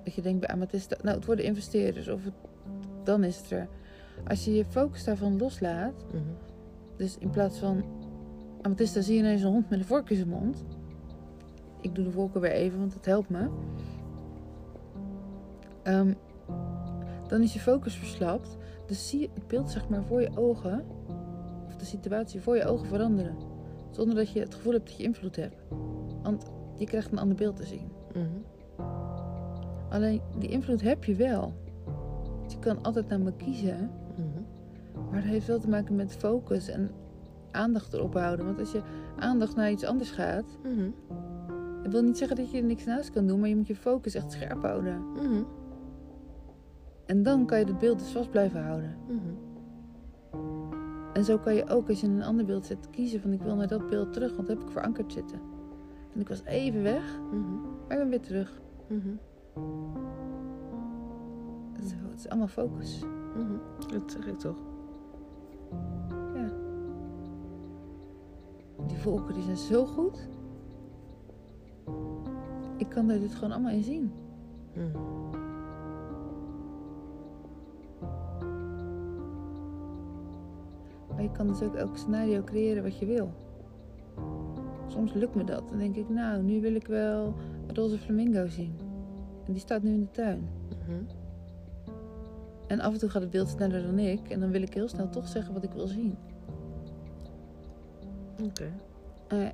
dat 0.03 0.13
je 0.13 0.21
denkt 0.21 0.39
bij 0.39 0.49
Amethysta, 0.49 0.97
nou 1.01 1.15
het 1.15 1.25
worden 1.25 1.45
investeerders. 1.45 2.07
Of 2.07 2.23
het, 2.23 2.33
dan 3.03 3.23
is 3.23 3.37
het 3.37 3.51
er. 3.51 3.67
Als 4.27 4.45
je 4.45 4.53
je 4.53 4.65
focus 4.65 5.03
daarvan 5.03 5.37
loslaat. 5.37 6.05
Mhm. 6.07 6.23
Dus 6.95 7.17
in 7.17 7.29
plaats 7.29 7.57
van 7.57 7.83
Amethysta 8.61 9.01
zie 9.01 9.13
je 9.13 9.19
ineens 9.19 9.41
een 9.41 9.51
hond 9.51 9.69
met 9.69 9.79
een 9.79 9.85
vork 9.85 10.09
in 10.09 10.15
zijn 10.15 10.29
mond. 10.29 10.65
Ik 11.81 11.95
doe 11.95 12.03
de 12.03 12.11
wolken 12.11 12.41
weer 12.41 12.51
even, 12.51 12.79
want 12.79 12.93
dat 12.93 13.05
helpt 13.05 13.29
me. 13.29 13.49
Ehm, 15.83 16.13
dan 17.27 17.41
is 17.41 17.53
je 17.53 17.59
focus 17.59 17.95
verslapt. 17.95 18.57
Dus 18.85 19.09
zie 19.09 19.19
je 19.19 19.29
het 19.33 19.47
beeld 19.47 19.69
zeg 19.69 19.89
maar 19.89 20.03
voor 20.03 20.21
je 20.21 20.37
ogen. 20.37 20.85
Of 21.67 21.75
de 21.75 21.85
situatie 21.85 22.41
voor 22.41 22.55
je 22.55 22.65
ogen 22.65 22.87
veranderen. 22.87 23.48
Zonder 23.91 24.15
dat 24.15 24.31
je 24.31 24.39
het 24.39 24.55
gevoel 24.55 24.73
hebt 24.73 24.87
dat 24.87 24.97
je 24.97 25.03
invloed 25.03 25.35
hebt. 25.35 25.55
Want 26.23 26.45
je 26.77 26.85
krijgt 26.85 27.11
een 27.11 27.19
ander 27.19 27.35
beeld 27.35 27.55
te 27.55 27.65
zien. 27.65 27.91
Mhm. 28.13 28.25
Alleen 29.89 30.21
die 30.39 30.49
invloed 30.49 30.81
heb 30.81 31.03
je 31.03 31.15
wel. 31.15 31.53
Dus 32.43 32.53
je 32.53 32.59
kan 32.59 32.83
altijd 32.83 33.07
naar 33.07 33.19
me 33.19 33.33
kiezen. 33.33 33.91
Mhm. 34.15 34.41
Maar 35.11 35.21
dat 35.21 35.29
heeft 35.29 35.47
wel 35.47 35.59
te 35.59 35.69
maken 35.69 35.95
met 35.95 36.15
focus 36.15 36.67
en 36.69 36.91
aandacht 37.51 37.93
erop 37.93 38.13
houden. 38.13 38.45
Want 38.45 38.59
als 38.59 38.71
je 38.71 38.81
aandacht 39.17 39.55
naar 39.55 39.71
iets 39.71 39.83
anders 39.83 40.11
gaat. 40.11 40.57
Mhm. 40.63 40.89
Dat 41.83 41.91
wil 41.91 42.01
niet 42.01 42.17
zeggen 42.17 42.37
dat 42.37 42.51
je 42.51 42.57
er 42.57 42.63
niks 42.63 42.85
naast 42.85 43.09
kan 43.09 43.27
doen. 43.27 43.39
Maar 43.39 43.49
je 43.49 43.55
moet 43.55 43.67
je 43.67 43.75
focus 43.75 44.13
echt 44.13 44.31
scherp 44.31 44.63
houden. 44.63 45.11
Mhm. 45.13 45.43
En 47.05 47.23
dan 47.23 47.45
kan 47.45 47.59
je 47.59 47.65
het 47.65 47.79
beeld 47.79 47.99
dus 47.99 48.11
vast 48.11 48.31
blijven 48.31 48.63
houden. 48.63 48.95
En 51.19 51.25
zo 51.25 51.37
kan 51.37 51.55
je 51.55 51.69
ook 51.69 51.89
als 51.89 52.01
je 52.01 52.07
een 52.07 52.23
ander 52.23 52.45
beeld 52.45 52.65
zet 52.65 52.89
kiezen 52.89 53.21
van 53.21 53.33
ik 53.33 53.41
wil 53.41 53.55
naar 53.55 53.67
dat 53.67 53.89
beeld 53.89 54.13
terug. 54.13 54.35
Want 54.35 54.47
dat 54.47 54.57
heb 54.57 54.65
ik 54.65 54.71
verankerd 54.71 55.13
zitten. 55.13 55.39
En 56.13 56.19
ik 56.19 56.27
was 56.27 56.43
even 56.43 56.83
weg. 56.83 57.19
Mhm. 57.31 57.61
Maar 57.61 57.91
ik 57.91 57.97
ben 57.97 58.09
weer 58.09 58.21
terug. 58.21 58.61
Mhm. 58.87 59.09
Zo, 61.87 61.95
het 62.09 62.19
is 62.19 62.29
allemaal 62.29 62.47
focus. 62.47 63.03
Mhm. 63.35 63.57
Dat 63.87 64.11
zeg 64.11 64.27
ik 64.27 64.37
toch. 64.37 64.57
Ja. 66.33 66.51
Die 68.87 69.03
wolken 69.03 69.33
die 69.33 69.43
zijn 69.43 69.57
zo 69.57 69.85
goed. 69.85 70.27
Ik 72.77 72.89
kan 72.89 73.09
er 73.09 73.19
dit 73.19 73.35
gewoon 73.35 73.51
allemaal 73.51 73.71
in 73.71 73.83
zien. 73.83 74.11
Je 81.31 81.37
kan 81.37 81.47
dus 81.47 81.61
ook 81.61 81.75
elk 81.75 81.97
scenario 81.97 82.43
creëren 82.43 82.83
wat 82.83 82.99
je 82.99 83.05
wil. 83.05 83.33
Soms 84.87 85.13
lukt 85.13 85.35
me 85.35 85.43
dat. 85.43 85.69
Dan 85.69 85.77
denk 85.77 85.95
ik, 85.95 86.09
nou, 86.09 86.43
nu 86.43 86.61
wil 86.61 86.75
ik 86.75 86.87
wel 86.87 87.33
een 87.67 87.75
roze 87.75 87.97
flamingo 87.97 88.47
zien. 88.47 88.73
En 89.45 89.53
die 89.53 89.61
staat 89.61 89.83
nu 89.83 89.93
in 89.93 89.99
de 89.99 90.11
tuin. 90.11 90.49
Mhm. 90.67 91.03
En 92.67 92.79
af 92.79 92.93
en 92.93 92.99
toe 92.99 93.09
gaat 93.09 93.21
het 93.21 93.31
beeld 93.31 93.49
sneller 93.49 93.83
dan 93.83 93.99
ik. 93.99 94.29
En 94.29 94.39
dan 94.39 94.51
wil 94.51 94.61
ik 94.61 94.73
heel 94.73 94.87
snel 94.87 95.09
toch 95.09 95.27
zeggen 95.27 95.53
wat 95.53 95.63
ik 95.63 95.71
wil 95.71 95.87
zien. 95.87 96.15
Oké. 98.43 98.71
Eh, 99.27 99.49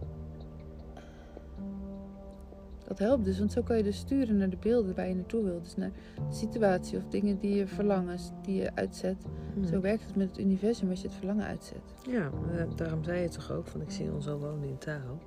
Dat 2.88 3.00
helpt 3.00 3.26
dus, 3.26 3.40
want 3.40 3.52
zo 3.52 3.62
kan 3.62 3.78
je 3.78 3.84
dus 3.84 3.98
sturen 3.98 4.38
naar 4.38 4.50
de 4.50 4.58
beelden 4.60 4.96
waar 4.96 5.08
je 5.08 5.16
naartoe 5.16 5.44
wil. 5.44 5.62
Dus 5.62 5.76
naar 5.76 5.92
de 6.30 6.36
situatie 6.36 6.98
of 6.98 7.04
dingen 7.10 7.40
die 7.40 7.56
je 7.56 7.68
verlangen, 7.68 8.18
die 8.42 8.56
je 8.56 8.72
uitzet. 8.76 9.26
Zo 9.64 9.80
werkt 9.80 10.06
het 10.06 10.16
met 10.16 10.28
het 10.28 10.40
universum 10.40 10.90
als 10.90 11.02
je 11.02 11.08
het 11.08 11.16
verlangen 11.16 11.46
uitzet. 11.46 11.94
Ja, 12.10 12.30
eh, 12.56 12.66
daarom 12.76 13.04
zei 13.04 13.22
je 13.22 13.30
toch 13.30 13.52
ook 13.52 13.68
van 13.68 13.82
ik 13.82 13.92
zie 13.92 14.12
ons 14.12 14.28
al 14.28 14.40
wonen 14.40 14.68
in 14.70 14.78
Taro. 14.78 15.20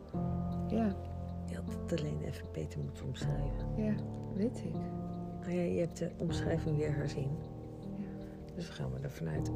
Ja, 0.68 0.96
Je 1.46 1.54
had 1.54 1.64
het 1.82 2.00
alleen 2.00 2.20
even 2.24 2.46
beter 2.52 2.80
moeten 2.80 3.04
omschrijven. 3.06 3.66
ja, 3.76 3.94
weet 4.34 4.58
ik. 4.64 4.74
Maar 5.40 5.52
ja, 5.52 5.62
je 5.62 5.80
hebt 5.80 5.98
de 5.98 6.10
omschrijving 6.18 6.76
weer 6.76 6.94
herzien. 6.94 7.30
Ja. 7.96 8.54
Dus 8.54 8.66
we 8.66 8.72
gaan 8.72 8.90
maar 8.90 9.02
ervan 9.02 9.28
uit 9.28 9.50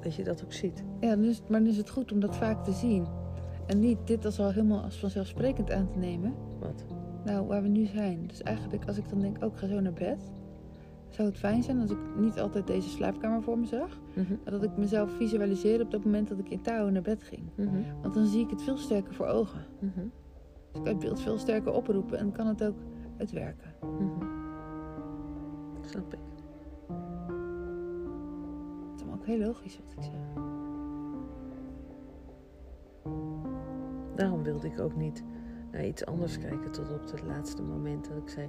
dat 0.00 0.14
je 0.14 0.24
dat 0.24 0.44
ook 0.44 0.52
ziet. 0.52 0.84
Ja, 1.00 1.14
is, 1.16 1.42
maar 1.48 1.60
dan 1.60 1.68
is 1.68 1.76
het 1.76 1.90
goed 1.90 2.12
om 2.12 2.20
dat 2.20 2.36
vaak 2.36 2.64
te 2.64 2.72
zien. 2.72 3.06
En 3.66 3.78
niet 3.78 3.98
dit 4.04 4.24
als 4.24 4.40
al 4.40 4.50
helemaal 4.50 4.82
als 4.82 4.98
vanzelfsprekend 4.98 5.70
aan 5.70 5.88
te 5.88 5.98
nemen. 5.98 6.34
Wat? 6.58 6.84
Nou, 7.24 7.46
waar 7.46 7.62
we 7.62 7.68
nu 7.68 7.86
zijn. 7.86 8.26
Dus 8.26 8.42
eigenlijk, 8.42 8.84
als 8.86 8.96
ik 8.96 9.08
dan 9.08 9.20
denk, 9.20 9.44
ook 9.44 9.52
ik 9.52 9.58
ga 9.58 9.66
zo 9.66 9.80
naar 9.80 9.92
bed. 9.92 10.30
Zou 11.12 11.28
het 11.28 11.38
fijn 11.38 11.62
zijn 11.62 11.80
als 11.80 11.90
ik 11.90 11.98
niet 12.16 12.40
altijd 12.40 12.66
deze 12.66 12.88
slaapkamer 12.88 13.42
voor 13.42 13.58
me 13.58 13.66
zag. 13.66 13.98
Mhm. 14.14 14.32
Maar 14.42 14.52
dat 14.52 14.62
ik 14.62 14.76
mezelf 14.76 15.10
visualiseerde 15.16 15.84
op 15.84 15.90
dat 15.90 16.04
moment 16.04 16.28
dat 16.28 16.38
ik 16.38 16.48
in 16.48 16.60
touw 16.60 16.88
naar 16.88 17.02
bed 17.02 17.22
ging. 17.22 17.42
Mhm. 17.54 17.82
Want 18.02 18.14
dan 18.14 18.26
zie 18.26 18.44
ik 18.44 18.50
het 18.50 18.62
veel 18.62 18.76
sterker 18.76 19.14
voor 19.14 19.26
ogen. 19.26 19.66
Mhm. 19.78 20.00
Dus 20.70 20.80
ik 20.80 20.82
kan 20.84 20.86
het 20.86 20.98
beeld 20.98 21.20
veel 21.20 21.38
sterker 21.38 21.72
oproepen 21.72 22.18
en 22.18 22.32
kan 22.32 22.46
het 22.46 22.64
ook 22.64 22.76
uitwerken. 23.18 23.74
Snap 25.80 26.12
ik. 26.12 26.18
Het 28.90 29.00
is 29.00 29.06
ook 29.14 29.26
heel 29.26 29.38
logisch 29.38 29.80
wat 29.84 29.92
ik 29.92 30.02
zeg. 30.02 30.44
Daarom 34.14 34.42
wilde 34.42 34.66
ik 34.66 34.80
ook 34.80 34.96
niet 34.96 35.24
naar 35.72 35.86
iets 35.86 36.06
anders 36.06 36.38
kijken 36.38 36.70
tot 36.70 36.92
op 36.92 37.10
het 37.10 37.22
laatste 37.22 37.62
moment. 37.62 38.08
Dat 38.08 38.16
ik 38.16 38.28
zei, 38.28 38.48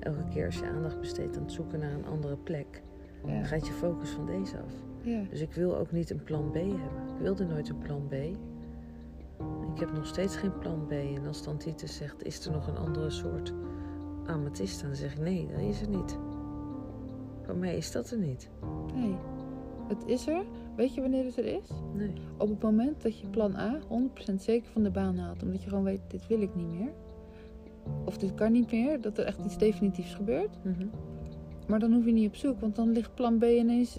elke 0.00 0.24
keer 0.30 0.46
als 0.46 0.58
je 0.58 0.66
aandacht 0.68 1.00
besteedt 1.00 1.36
aan 1.36 1.42
het 1.42 1.52
zoeken 1.52 1.78
naar 1.78 1.92
een 1.92 2.06
andere 2.06 2.36
plek, 2.36 2.82
Ja. 3.24 3.32
dan 3.34 3.44
gaat 3.44 3.66
je 3.66 3.72
focus 3.72 4.10
van 4.10 4.26
deze 4.26 4.56
af. 4.56 4.72
ja. 5.02 5.22
Dus 5.30 5.40
ik 5.40 5.52
wil 5.52 5.76
ook 5.76 5.92
niet 5.92 6.10
een 6.10 6.24
plan 6.24 6.50
B 6.50 6.54
hebben. 6.54 7.06
Ik 7.14 7.20
wilde 7.20 7.44
nooit 7.44 7.68
een 7.68 7.78
plan 7.78 8.06
B. 8.08 8.12
Ik 9.74 9.80
heb 9.80 9.92
nog 9.92 10.06
steeds 10.06 10.36
geen 10.36 10.58
plan 10.58 10.86
B. 10.86 10.90
En 10.92 11.26
als 11.26 11.42
dan 11.42 11.56
Titus 11.56 11.96
zegt, 11.96 12.24
is 12.24 12.46
er 12.46 12.52
nog 12.52 12.66
een 12.66 12.76
andere 12.76 13.10
soort 13.10 13.54
amethyst? 14.26 14.82
Dan 14.82 14.94
zeg 14.94 15.12
ik, 15.12 15.18
nee, 15.20 15.46
dat 15.50 15.60
is 15.60 15.80
er 15.80 15.88
niet. 15.88 16.18
Voor 17.42 17.56
mij 17.56 17.76
is 17.76 17.92
dat 17.92 18.10
er 18.10 18.18
niet. 18.18 18.50
Nee. 18.94 19.16
Het 19.88 20.06
is 20.06 20.26
er. 20.26 20.42
Weet 20.76 20.94
je 20.94 21.00
wanneer 21.00 21.24
het 21.24 21.36
er 21.38 21.44
is? 21.44 21.68
Nee. 21.94 22.12
Op 22.36 22.48
het 22.48 22.62
moment 22.62 23.02
dat 23.02 23.18
je 23.18 23.26
plan 23.26 23.56
A 23.56 23.78
100% 23.88 24.42
zeker 24.42 24.70
van 24.70 24.82
de 24.82 24.90
baan 24.90 25.16
haalt. 25.18 25.42
Omdat 25.42 25.62
je 25.62 25.68
gewoon 25.68 25.84
weet, 25.84 26.00
dit 26.08 26.26
wil 26.26 26.40
ik 26.40 26.54
niet 26.54 26.68
meer. 26.68 26.92
Of 28.04 28.18
dit 28.18 28.34
kan 28.34 28.52
niet 28.52 28.72
meer. 28.72 29.00
Dat 29.00 29.18
er 29.18 29.24
echt 29.24 29.44
iets 29.44 29.58
definitiefs 29.58 30.14
gebeurt. 30.14 30.58
Mhm. 30.64 30.86
Maar 31.68 31.78
dan 31.78 31.92
hoef 31.92 32.04
je 32.04 32.12
niet 32.12 32.28
op 32.28 32.34
zoek. 32.34 32.60
Want 32.60 32.76
dan 32.76 32.92
ligt 32.92 33.14
plan 33.14 33.38
B 33.38 33.42
ineens 33.44 33.98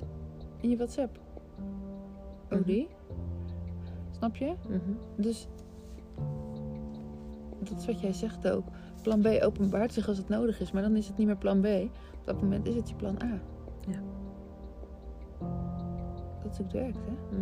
in 0.62 0.70
je 0.70 0.76
WhatsApp. 0.78 1.20
Oh, 2.44 2.52
Mhm. 2.52 2.64
die? 2.64 2.88
Snap 4.12 4.36
je? 4.36 4.54
Mhm. 4.68 4.92
Dus 5.16 5.48
dat 7.64 7.78
is 7.80 7.86
wat 7.86 8.00
jij 8.02 8.14
zegt 8.14 8.48
ook. 8.50 8.64
Plan 9.02 9.22
B 9.22 9.28
openbaart 9.42 9.94
zich 9.94 10.08
als 10.08 10.18
het 10.18 10.30
nodig 10.30 10.60
is, 10.60 10.72
maar 10.72 10.82
dan 10.82 10.96
is 10.96 11.08
het 11.08 11.18
niet 11.18 11.28
meer 11.28 11.38
plan 11.38 11.62
B. 11.62 11.66
Op 12.20 12.26
dat 12.26 12.42
moment 12.42 12.68
is 12.68 12.76
het 12.76 12.90
je 12.90 12.96
plan 12.96 13.16
A. 13.24 13.40
Ja. 13.88 14.00
Dat 16.44 16.52
is 16.52 16.58
hoe 16.58 16.66
het 16.66 16.74
werkt, 16.74 16.98
hè? 17.06 17.38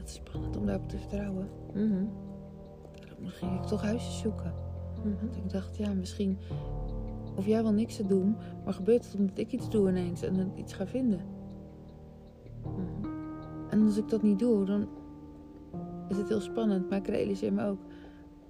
Dat 0.00 0.08
is 0.08 0.14
spannend 0.14 0.56
om 0.56 0.66
daarop 0.66 0.88
te 0.88 0.98
vertrouwen. 0.98 1.48
Mhm. 1.74 2.04
Daarom 3.00 3.26
ging 3.26 3.54
ik 3.54 3.62
toch 3.62 3.82
huisjes 3.82 4.18
zoeken. 4.18 4.52
Mhm. 5.04 5.14
Want 5.20 5.36
ik 5.36 5.50
dacht, 5.50 5.76
ja, 5.76 5.92
misschien 5.92 6.38
hoef 7.34 7.46
jij 7.46 7.62
wel 7.62 7.72
niks 7.72 7.96
te 7.96 8.06
doen, 8.06 8.36
maar 8.64 8.74
gebeurt 8.74 9.04
het 9.04 9.14
omdat 9.20 9.38
ik 9.38 9.52
iets 9.52 9.70
doe 9.70 9.88
ineens 9.88 10.22
en 10.22 10.36
dan 10.36 10.52
iets 10.54 10.72
ga 10.72 10.86
vinden. 10.86 11.20
Mhm. 12.62 13.08
En 13.70 13.82
als 13.82 13.96
ik 13.96 14.08
dat 14.08 14.22
niet 14.22 14.38
doe, 14.38 14.64
dan 14.64 14.88
is 16.08 16.16
het 16.16 16.28
heel 16.28 16.40
spannend. 16.40 16.88
Maar 16.88 16.98
ik 16.98 17.06
realiseer 17.08 17.52
me 17.52 17.64
ook 17.66 17.80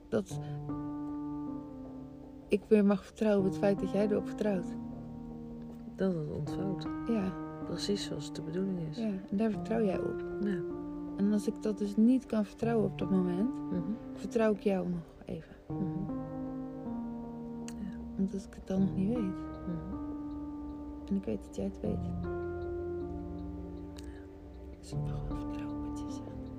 dat 0.08 0.40
ik 2.48 2.62
weer 2.68 2.84
mag 2.84 3.04
vertrouwen 3.04 3.44
op 3.44 3.50
het 3.50 3.58
feit 3.58 3.80
dat 3.80 3.90
jij 3.90 4.08
erop 4.08 4.26
vertrouwt. 4.26 4.66
Dat 5.96 6.14
het 6.14 6.30
ontvouwt. 6.30 6.88
Ja, 7.08 7.32
Precies 7.64 8.04
zoals 8.04 8.26
het 8.26 8.34
de 8.34 8.42
bedoeling 8.42 8.78
is. 8.90 8.96
ja. 8.98 9.10
En 9.30 9.36
daar 9.36 9.50
vertrouw 9.50 9.84
jij 9.84 9.98
op. 9.98 10.24
Ja. 10.40 10.58
En 11.16 11.32
als 11.32 11.46
ik 11.46 11.62
dat 11.62 11.78
dus 11.78 11.96
niet 11.96 12.26
kan 12.26 12.44
vertrouwen 12.44 12.90
op 12.90 12.98
dat 12.98 13.10
moment, 13.10 13.54
Mhm. 13.70 13.80
vertrouw 14.14 14.52
ik 14.52 14.60
jou 14.60 14.88
nog 14.88 15.02
even. 15.24 15.54
Mhm. 15.68 16.18
Omdat 18.18 18.44
ik 18.44 18.54
het 18.54 18.66
dan 18.66 18.80
nog 18.80 18.94
niet 18.96 19.08
weet. 19.08 19.16
Mhm. 19.16 19.98
En 21.08 21.16
ik 21.16 21.24
weet 21.24 21.44
dat 21.44 21.56
jij 21.56 21.64
het 21.64 21.80
weet. 21.80 21.98
Dus 24.80 24.92
ik 24.92 24.98
mag 24.98 25.28
wel 25.28 25.36
vertrouwen 25.38 25.76
op 25.78 25.86
wat 25.88 25.98
je 25.98 26.10
zegt. 26.10 26.50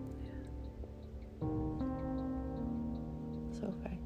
Is 3.52 3.60
wel 3.60 3.74
fijn. 3.82 4.00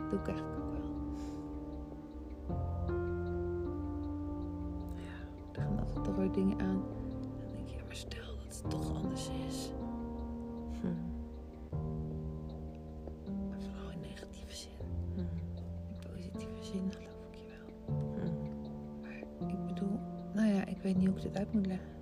Dat 0.00 0.10
doe 0.10 0.18
ik 0.18 0.26
eigenlijk 0.28 0.58
ook 0.58 0.72
wel. 0.72 0.92
Er 5.52 5.60
gaan 5.62 5.78
altijd 5.78 6.04
toch 6.04 6.16
weer 6.16 6.32
dingen 6.32 6.60
aan. 6.60 6.82
Dan 7.38 7.52
denk 7.52 7.68
je, 7.68 7.74
ja, 7.76 7.82
maar 7.86 7.94
stel 7.96 8.18
dat 8.18 8.23
het 8.64 8.70
toch 8.70 8.94
anders 8.94 9.30
is. 9.46 9.70
Mhm. 10.82 10.94
Maar 13.48 13.58
vooral 13.60 13.90
in 13.90 14.00
negatieve 14.00 14.54
zin. 14.56 14.70
Mhm. 15.14 15.20
In 15.88 16.10
positieve 16.12 16.62
zin 16.64 16.92
geloof 16.92 17.26
ik 17.30 17.36
je 17.38 17.46
wel. 17.46 17.96
Mhm. 17.96 18.32
Maar 19.00 19.48
ik 19.48 19.66
bedoel, 19.66 19.98
nou 20.34 20.48
ja, 20.48 20.64
ik 20.64 20.78
weet 20.82 20.96
niet 20.96 21.06
hoe 21.06 21.16
ik 21.16 21.22
dit 21.22 21.36
uit 21.36 21.52
moet 21.52 21.66
leggen. 21.66 21.92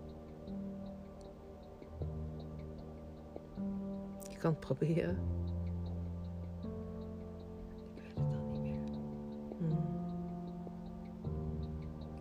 Je 4.31 4.38
kan 4.38 4.51
het 4.51 4.61
proberen. 4.61 5.18
Ik 7.94 8.03
weet 8.03 8.16
het 8.27 8.37
al 8.37 8.48
niet 8.51 8.62
meer. 8.62 8.81
Mhm. 9.59 9.77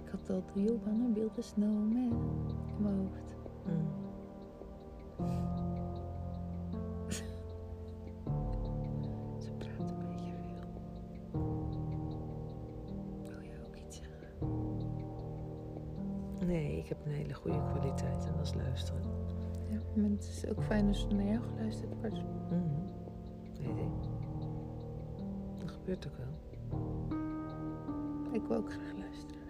Ik 0.03 0.09
had 0.11 0.29
al 0.29 0.43
drie 0.53 0.79
van 0.83 0.93
een 0.93 1.13
wilde 1.13 1.41
snowman 1.41 2.11
in 2.67 2.81
mijn 2.83 2.97
hoofd. 2.97 3.40
Goede 17.41 17.61
kwaliteit 17.71 18.25
en 18.25 18.33
dat 18.37 18.45
is 18.45 18.53
luisteren. 18.53 19.01
Ja, 19.69 19.79
maar 19.95 20.09
het 20.09 20.23
is 20.23 20.49
ook 20.49 20.63
fijn 20.63 20.87
als 20.87 21.05
er 21.05 21.15
naar 21.15 21.25
jou 21.25 21.43
geluisterd 21.43 21.93
wordt. 21.99 22.21
Weet 23.57 23.77
ik. 23.77 24.09
Dat 25.57 25.71
gebeurt 25.71 26.07
ook 26.07 26.17
wel. 26.17 26.39
Ik 28.31 28.41
wil 28.47 28.57
ook 28.57 28.71
graag 28.71 28.97
luisteren 28.97 29.40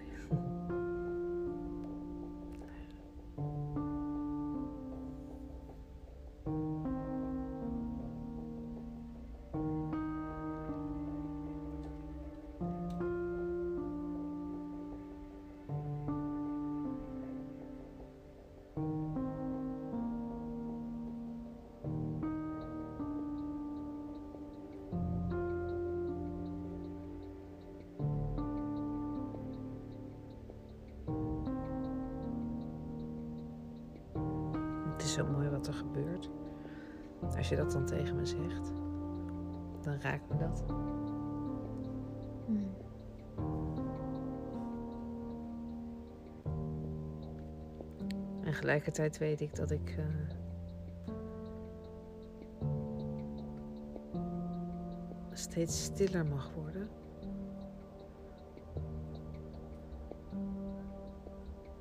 is 35.11 35.17
zo 35.17 35.31
mooi 35.31 35.49
wat 35.49 35.67
er 35.67 35.73
gebeurt. 35.73 36.29
Als 37.37 37.49
je 37.49 37.55
dat 37.55 37.71
dan 37.71 37.85
tegen 37.85 38.15
me 38.15 38.25
zegt, 38.25 38.71
dan 39.81 40.01
raakt 40.01 40.29
me 40.29 40.37
dat. 40.37 40.63
Hmm. 42.45 42.73
En 48.43 48.53
gelijkertijd 48.53 49.17
weet 49.17 49.41
ik 49.41 49.55
dat 49.55 49.71
ik. 49.71 49.95
eh, 49.97 50.05
steeds 55.33 55.83
stiller 55.83 56.25
mag 56.25 56.51
worden. 56.53 56.89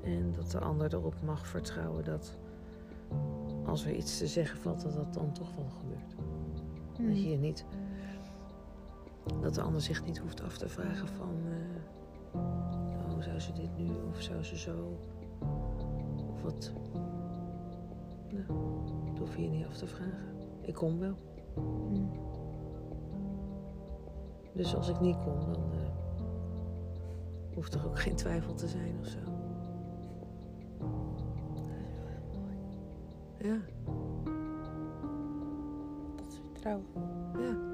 En 0.03 0.33
dat 0.33 0.51
de 0.51 0.59
ander 0.59 0.95
erop 0.95 1.23
mag 1.23 1.47
vertrouwen 1.47 2.05
dat 2.05 2.39
als 3.71 3.85
er 3.85 3.95
iets 3.95 4.19
te 4.19 4.27
zeggen 4.27 4.59
valt, 4.59 4.83
dat 4.83 4.95
dat 4.95 5.15
dan 5.15 5.33
toch 5.33 5.55
wel 5.57 5.69
gebeurt. 5.69 6.15
Hmm. 6.97 7.09
Dat 7.09 7.23
je 7.23 7.31
je 7.31 7.37
niet. 7.37 7.65
Dat 9.41 9.55
de 9.55 9.63
ander 9.63 9.81
zich 9.81 10.05
niet 10.05 10.19
hoeft 10.19 10.43
af 10.43 10.59
te 10.59 10.69
vragen 10.69 11.09
van. 11.09 11.35
oh, 12.35 13.23
zou 13.23 13.39
ze 13.39 13.53
dit 13.53 13.77
nu 13.79 13.89
of 14.11 14.21
zou 14.21 14.43
ze 14.45 14.57
zo? 14.59 14.99
Of 16.33 16.43
wat. 16.43 16.73
Nou, 18.31 18.45
dat 19.07 19.19
hoef 19.19 19.37
je 19.37 19.43
je 19.43 19.51
niet 19.51 19.67
af 19.67 19.77
te 19.77 19.87
vragen. 19.87 20.37
Ik 20.61 20.75
kom 20.75 20.99
wel. 20.99 21.17
Hmm. 21.55 22.11
Dus 24.55 24.75
als 24.75 24.89
ik 24.89 25.01
niet 25.01 25.19
kom, 25.19 25.41
dan. 25.45 25.73
eh, 25.73 25.89
hoeft 27.55 27.75
er 27.75 27.87
ook 27.87 28.01
geen 28.01 28.17
twijfel 28.17 28.55
te 28.55 28.69
zijn 28.69 28.97
of 29.01 29.07
zo. 29.07 29.19
Ja, 33.43 33.57
Dat 36.17 36.27
is 36.29 36.41
vertrouwen. 36.53 36.85
ja. 37.39 37.69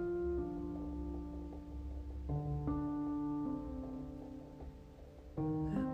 Ja. 5.72 5.84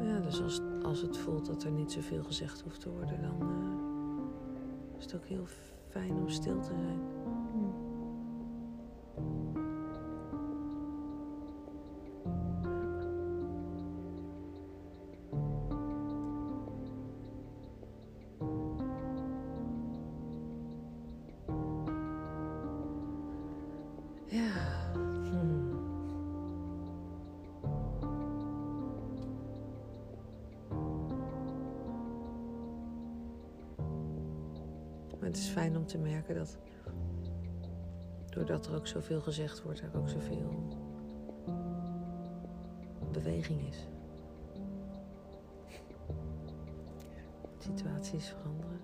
Ja, 0.00 0.20
dus 0.20 0.42
als, 0.42 0.60
als 0.82 1.00
het 1.00 1.16
voelt 1.18 1.46
dat 1.46 1.62
er 1.62 1.70
niet 1.70 1.92
zoveel 1.92 2.22
gezegd 2.22 2.60
hoeft 2.60 2.80
te 2.80 2.90
worden, 2.90 3.22
dan 3.22 3.40
eh, 3.40 4.98
is 4.98 5.04
het 5.04 5.14
ook 5.14 5.26
heel 5.26 5.46
fijn 5.88 6.12
om 6.12 6.28
stil 6.28 6.60
te 6.60 6.72
zijn. 6.74 7.00
Ja. 24.30 24.50
Hmm. 24.92 25.68
Maar 35.18 35.28
het 35.28 35.36
is 35.36 35.48
fijn 35.48 35.76
om 35.76 35.86
te 35.86 35.98
merken 35.98 36.34
dat 36.34 36.58
doordat 38.30 38.66
er 38.66 38.74
ook 38.74 38.86
zoveel 38.86 39.20
gezegd 39.20 39.62
wordt, 39.62 39.80
er 39.80 39.96
ook 39.96 40.08
zoveel 40.08 40.78
beweging 43.12 43.68
is. 43.68 43.86
Situaties 47.58 48.28
veranderen. 48.28 48.77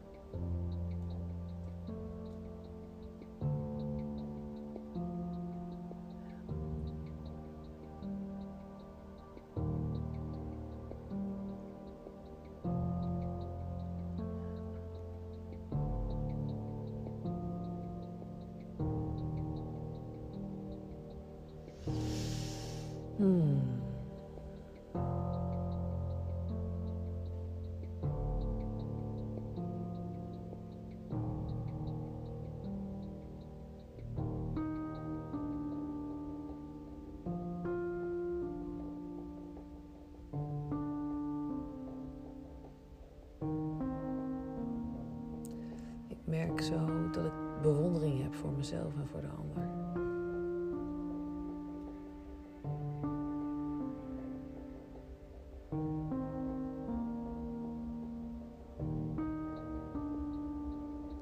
Merk 46.34 46.60
zo 46.60 47.10
dat 47.10 47.24
ik 47.24 47.32
bewondering 47.62 48.22
heb 48.22 48.34
voor 48.34 48.52
mezelf 48.52 48.94
en 48.94 49.08
voor 49.08 49.20
de 49.20 49.28
ander. 49.28 49.62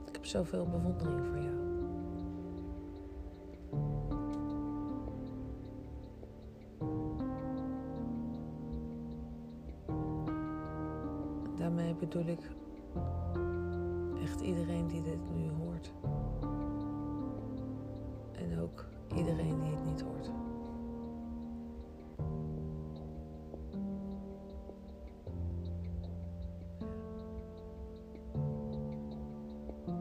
Ik 0.06 0.12
heb 0.12 0.26
zoveel 0.26 0.66
bewondering 0.66 1.26
voor 1.26 1.38
jou. 1.38 1.60
Daarmee 11.56 11.94
bedoel 11.94 12.26
ik 12.26 12.61
En 18.32 18.58
ook 18.60 18.86
iedereen 19.16 19.60
die 19.60 19.70
het 19.70 19.84
niet 19.84 20.00
hoort. 20.00 20.30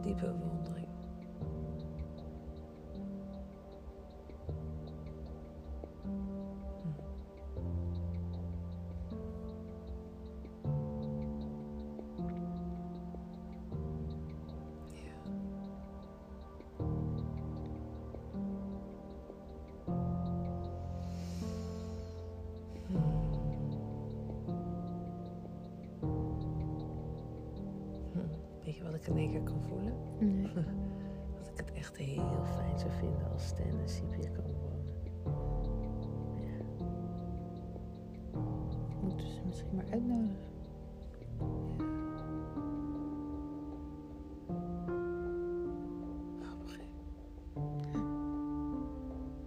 Diepe 0.02 0.26
bewondering. 0.26 0.71
Ik 29.02 29.08
in 29.08 29.18
één 29.18 29.32
keer 29.32 29.44
kan 29.44 29.62
voelen? 29.68 29.94
Nee. 30.20 30.54
Dat 31.38 31.50
ik 31.50 31.58
het 31.58 31.72
echt 31.72 31.98
heel 31.98 32.46
fijn 32.56 32.80
zou 32.80 32.92
vinden 32.92 33.32
als 33.32 33.46
Stan 33.46 33.80
en 33.80 33.90
Siep 33.90 34.14
hier 34.14 34.32
komen 34.32 34.60
wonen. 34.60 34.86
Ja. 36.36 36.80
Moeten 39.02 39.28
ze 39.28 39.42
misschien 39.46 39.76
maar 39.76 39.92
uitnodigen. 39.92 40.50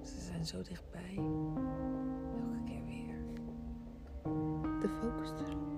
Ze 0.02 0.20
zijn 0.20 0.46
zo 0.46 0.62
dichtbij. 0.62 1.14
Elke 1.16 2.62
keer 2.64 2.84
weer. 2.84 3.16
De 4.80 4.88
focus 4.88 5.30
erop. 5.30 5.73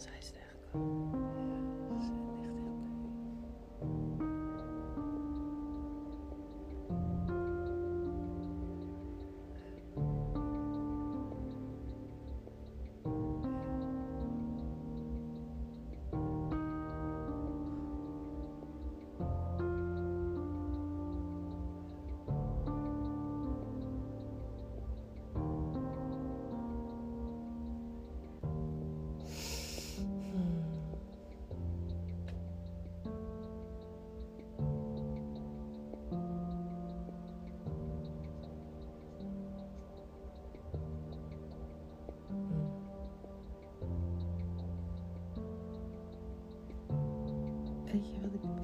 Zijn 0.00 0.22
ze 0.22 0.32
er. 0.32 1.29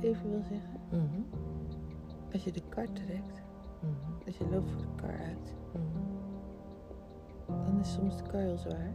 Even 0.06 0.30
wil 0.30 0.42
zeggen? 0.42 0.80
Mhm. 0.90 1.20
Als 2.32 2.44
je 2.44 2.52
de 2.52 2.62
kar 2.68 2.92
trekt, 2.92 3.42
Mhm. 3.80 4.26
als 4.26 4.38
je 4.38 4.48
loopt 4.50 4.70
voor 4.70 4.80
de 4.80 4.94
kar 5.02 5.18
uit, 5.18 5.54
Mhm. 5.72 7.64
dan 7.66 7.80
is 7.80 7.92
soms 7.92 8.16
de 8.16 8.22
kar 8.22 8.40
heel 8.40 8.58
zwaar. 8.58 8.92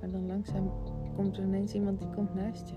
Maar 0.00 0.10
dan 0.10 0.26
langzaam 0.26 0.70
komt 1.14 1.36
er 1.36 1.42
ineens 1.44 1.74
iemand 1.74 1.98
die 1.98 2.10
komt 2.10 2.34
naast 2.34 2.68
je. 2.68 2.76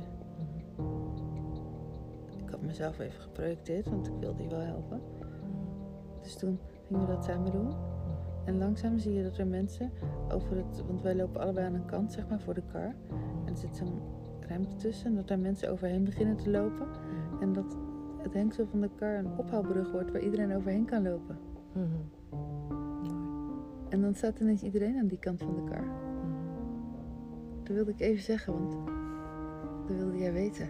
Ik 2.44 2.50
had 2.50 2.62
mezelf 2.62 3.00
even 3.00 3.22
geprojecteerd, 3.22 3.90
want 3.90 4.08
ik 4.08 4.14
wilde 4.20 4.38
die 4.38 4.50
wel 4.50 4.60
helpen. 4.60 5.02
Dus 6.22 6.36
toen 6.36 6.60
gingen 6.88 7.08
we 7.08 7.14
dat 7.14 7.24
samen 7.24 7.52
doen. 7.52 7.74
En 8.46 8.58
langzaam 8.58 8.98
zie 8.98 9.14
je 9.14 9.24
dat 9.24 9.38
er 9.38 9.48
mensen 9.48 9.92
over 10.32 10.58
het... 10.58 10.84
Want 10.88 11.02
wij 11.02 11.16
lopen 11.16 11.42
allebei 11.42 11.66
aan 11.66 11.74
een 11.74 11.86
kant, 11.86 12.12
zeg 12.12 12.30
maar, 12.30 12.40
voor 12.40 12.54
de 12.54 12.64
kar. 12.72 12.96
En 13.46 13.52
er 13.52 13.58
zit 13.58 13.76
zo'n 13.76 14.02
ruimte 14.40 14.76
tussen. 14.76 15.06
En 15.10 15.16
dat 15.16 15.28
daar 15.28 15.40
mensen 15.40 15.72
overheen 15.72 16.04
beginnen 16.04 16.36
te 16.38 16.50
lopen. 16.50 16.88
En 17.42 17.54
dat 17.54 17.78
het 18.18 18.34
hengsel 18.34 18.68
van 18.68 18.82
de 18.82 18.90
kar 18.96 19.16
een 19.16 19.38
ophaalbrug 19.38 19.92
wordt 19.92 20.12
waar 20.12 20.22
iedereen 20.22 20.56
overheen 20.56 20.86
kan 20.86 21.04
lopen. 21.04 21.38
Mhm. 21.74 21.88
Mooi. 22.30 23.22
En 23.90 24.02
dan 24.02 24.14
staat 24.14 24.40
ineens 24.40 24.64
iedereen 24.64 24.98
aan 24.98 25.08
die 25.08 25.20
kant 25.20 25.42
van 25.44 25.56
de 25.56 25.64
kar. 25.64 25.84
Mhm. 25.84 25.94
Dat 27.64 27.76
wilde 27.76 27.92
ik 27.92 28.00
even 28.00 28.24
zeggen, 28.24 28.54
want 28.54 28.72
dat 29.88 29.98
wilde 29.98 30.18
jij 30.18 30.34
weten. 30.34 30.68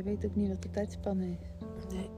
Je 0.00 0.06
weet 0.06 0.26
ook 0.26 0.34
niet 0.34 0.48
wat 0.48 0.62
de 0.62 0.70
tijdspanne 0.70 1.24
is. 1.26 1.38
Nee. 1.94 2.10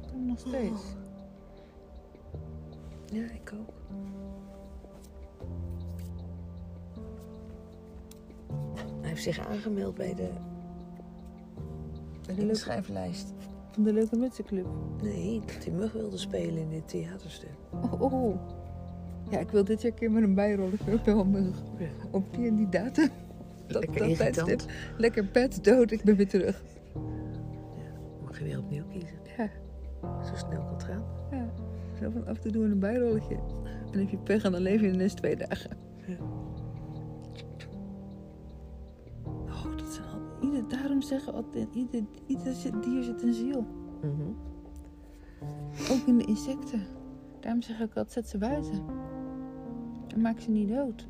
Komt 0.00 0.10
hem 0.10 0.26
nog 0.26 0.38
steeds. 0.38 0.82
Ja, 3.06 3.30
ik 3.30 3.52
ook. 3.60 3.72
Hij 9.00 9.08
heeft 9.08 9.22
zich 9.22 9.46
aangemeld 9.46 9.94
bij 9.94 10.14
de 10.14 10.30
Bij 12.26 12.34
de 12.34 12.34
leuke, 12.34 12.48
inschrijflijst. 12.48 13.32
van 13.70 13.82
de 13.82 13.92
Leuke 13.92 14.16
Mutsenclub. 14.16 14.66
Nee, 15.02 15.40
dat 15.40 15.64
hij 15.64 15.72
mug 15.72 15.92
wilde 15.92 16.16
spelen 16.18 16.62
in 16.62 16.68
dit 16.70 16.88
theaterstuk. 16.88 17.56
Oh, 17.70 18.00
oh. 18.02 18.38
Ja, 19.30 19.38
ik 19.38 19.50
wil 19.50 19.64
dit 19.64 19.82
jaar 19.82 19.92
een 19.92 19.98
keer 19.98 20.10
met 20.10 20.22
een 20.22 20.34
bijrolletje 20.34 21.00
wel 21.04 21.24
mug. 21.24 21.56
Op 22.10 22.34
die 22.34 22.46
en 22.48 22.56
die 22.56 22.68
datum. 22.68 23.08
Dat, 23.66 23.86
Lekker 23.86 24.08
dat 24.08 24.16
tijdstip. 24.16 24.62
Lekker 24.98 25.24
pet, 25.24 25.64
dood, 25.64 25.90
ik 25.90 26.02
ben 26.02 26.16
weer 26.16 26.28
terug. 26.28 26.62
Mag 28.24 28.38
je 28.38 28.44
weer 28.44 28.58
opnieuw 28.58 28.84
kiezen. 28.90 29.18
Ja, 29.36 29.50
Zo 30.24 30.34
snel 30.34 30.62
kan 30.64 30.72
het 30.72 30.82
gaan. 30.84 31.04
ja. 31.30 31.52
Zo 32.00 32.10
van 32.10 32.26
af 32.26 32.38
toe 32.38 32.52
doen 32.52 32.62
we 32.62 32.70
een 32.70 32.78
bijrolletje. 32.78 33.38
En 33.92 33.98
heb 33.98 34.08
je 34.08 34.16
pech 34.16 34.42
en 34.44 34.52
dan 34.52 34.60
leef 34.60 34.80
je 34.80 34.92
ineens 34.92 35.14
twee 35.14 35.36
dagen. 35.36 35.70
Ja. 36.06 36.16
Oh, 39.46 39.76
dat 39.76 39.92
zijn 39.92 40.06
al... 40.06 40.20
Ieder, 40.40 40.68
daarom 40.68 41.02
zeggen 41.02 41.34
altijd, 41.34 41.68
ieder, 41.74 42.02
ieder 42.26 42.54
dier 42.80 43.02
zit 43.02 43.22
een 43.22 43.34
ziel. 43.34 43.66
Mhm. 44.02 44.28
Ook 45.92 46.06
in 46.06 46.18
de 46.18 46.24
insecten. 46.24 46.82
Daarom 47.44 47.62
zeg 47.62 47.80
ik 47.80 47.88
altijd, 47.88 48.10
zet 48.10 48.28
ze 48.28 48.38
buiten. 48.38 48.84
En 50.08 50.20
maak 50.20 50.40
ze 50.40 50.50
niet 50.50 50.68
dood. 50.68 51.08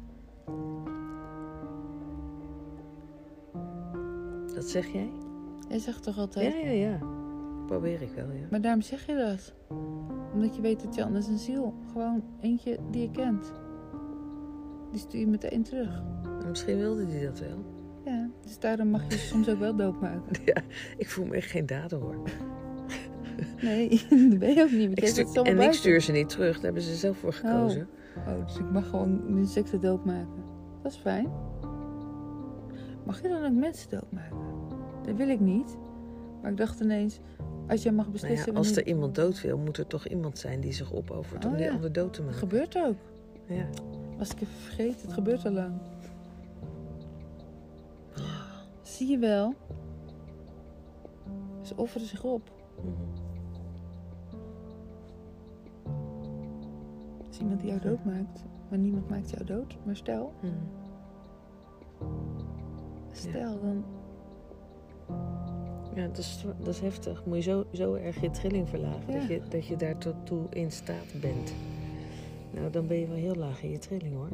Dat 4.55 4.65
zeg 4.65 4.87
jij? 4.93 5.11
Jij 5.69 5.79
zegt 5.79 6.03
toch 6.03 6.19
altijd... 6.19 6.53
Ja, 6.53 6.59
ja, 6.59 6.71
ja. 6.71 6.99
Probeer 7.67 8.03
ik 8.03 8.11
wel, 8.15 8.31
ja. 8.31 8.47
Maar 8.51 8.61
daarom 8.61 8.83
zeg 8.83 9.07
je 9.07 9.17
dat. 9.17 9.55
Omdat 10.33 10.57
je 10.57 10.63
weet 10.63 10.83
dat 10.83 10.95
je 10.95 11.05
anders 11.05 11.27
een 11.27 11.39
ziel, 11.39 11.75
gewoon 11.93 12.25
eentje 12.41 12.79
die 12.91 13.03
je 13.03 13.11
kent. 13.11 13.53
Die 14.91 15.01
stuur 15.01 15.21
je 15.21 15.27
meteen 15.27 15.63
terug. 15.63 16.03
Misschien 16.49 16.79
wilde 16.79 17.07
hij 17.07 17.25
dat 17.25 17.39
wel. 17.39 17.65
Ja, 18.05 18.31
dus 18.43 18.59
daarom 18.59 18.89
mag 18.89 19.05
je 19.05 19.19
ze 19.19 19.27
soms 19.27 19.49
ook 19.49 19.59
wel 19.59 19.77
doodmaken. 19.77 20.45
Ik 20.97 21.09
voel 21.09 21.27
me 21.27 21.35
echt 21.35 21.51
geen 21.51 21.67
dader 21.67 21.99
hoor. 21.99 22.23
Nee, 23.63 23.89
dat 24.31 24.39
ben 24.39 24.55
je 24.55 24.63
ook 24.63 24.71
niet. 24.71 24.99
Ik 24.99 25.07
stuur- 25.07 25.27
zo 25.27 25.43
en 25.43 25.61
ik 25.61 25.73
stuur 25.73 26.01
ze 26.01 26.13
niet 26.13 26.29
terug. 26.29 26.55
Daar 26.55 26.65
hebben 26.65 26.83
ze 26.83 26.95
zelf 26.95 27.17
voor 27.19 27.33
gekozen. 27.33 27.89
Oh, 28.27 28.47
dus 28.47 28.57
ik 28.57 28.71
mag 28.71 28.89
gewoon 28.89 29.39
insecten 29.39 29.81
doodmaken. 29.81 30.43
Dat 30.83 30.93
is 30.93 30.99
fijn. 30.99 31.29
Mag 33.05 33.23
je 33.23 33.29
dan 33.29 33.45
ook 33.45 33.53
mensen 33.53 33.91
doodmaken? 33.91 34.37
Dat 35.07 35.17
wil 35.17 35.29
ik 35.29 35.41
niet. 35.41 35.77
Maar 36.43 36.51
ik 36.51 36.57
dacht 36.57 36.81
ineens, 36.81 37.19
als 37.69 37.83
jij 37.83 37.93
mag 37.93 38.05
Nou 38.07 38.19
beslissen 38.19 38.53
ja, 38.53 38.59
als 38.59 38.77
er 38.77 38.87
iemand 38.87 39.15
dood 39.15 39.41
wil, 39.41 39.59
moet 39.59 39.79
er 39.79 39.87
toch 39.87 40.07
iemand 40.09 40.39
zijn 40.39 40.61
die 40.61 40.73
zich 40.73 40.93
opoffert 40.93 41.45
om 41.45 41.51
Oh, 41.51 41.57
die 41.57 41.67
ja. 41.67 41.73
ander 41.73 41.93
dood 41.93 42.13
te 42.13 42.19
Dat 42.19 42.25
maken. 42.31 42.49
gebeurt 42.49 42.77
ook. 42.77 42.97
Ja. 43.47 43.67
Was 44.19 44.31
ik 44.31 44.41
even 44.41 44.55
vergeten, 44.55 45.01
het 45.01 45.13
gebeurt 45.13 45.45
al 45.45 45.53
lang. 45.53 45.73
Zie 48.83 49.09
je 49.11 49.19
wel? 49.19 49.55
Ze 51.63 51.77
offeren 51.77 52.07
zich 52.07 52.25
op. 52.25 52.51
Mhm. 52.83 52.93
Als 57.35 57.43
iemand 57.43 57.61
die 57.61 57.69
jou 57.71 57.81
doodmaakt, 57.81 58.45
maar 58.69 58.79
niemand 58.79 59.09
maakt 59.09 59.31
jou 59.31 59.45
dood. 59.45 59.77
Maar 59.85 59.97
stel, 59.97 60.33
Mhm. 60.41 60.53
stel 63.13 63.61
dan... 63.61 63.85
Ja, 65.95 66.07
dat 66.07 66.19
is, 66.19 66.45
dat 66.59 66.69
is 66.69 66.81
heftig. 66.81 67.25
Moet 67.27 67.37
je 67.37 67.43
zo, 67.43 67.65
zo 67.73 67.95
erg 67.95 68.21
je 68.21 68.31
trilling 68.31 68.69
verlagen 68.69 69.13
Ja. 69.13 69.19
dat, 69.19 69.29
je, 69.29 69.41
dat 69.49 69.67
je 69.67 69.77
daar 69.77 69.99
tot 69.99 70.15
toe 70.27 70.47
in 70.51 70.73
staat 70.73 71.21
bent. 71.21 71.55
Nou, 72.55 72.71
dan 72.71 72.87
ben 72.87 72.97
je 72.99 73.07
wel 73.07 73.17
heel 73.17 73.35
laag 73.35 73.63
in 73.63 73.71
je 73.71 73.79
trilling 73.79 74.15
hoor. 74.15 74.29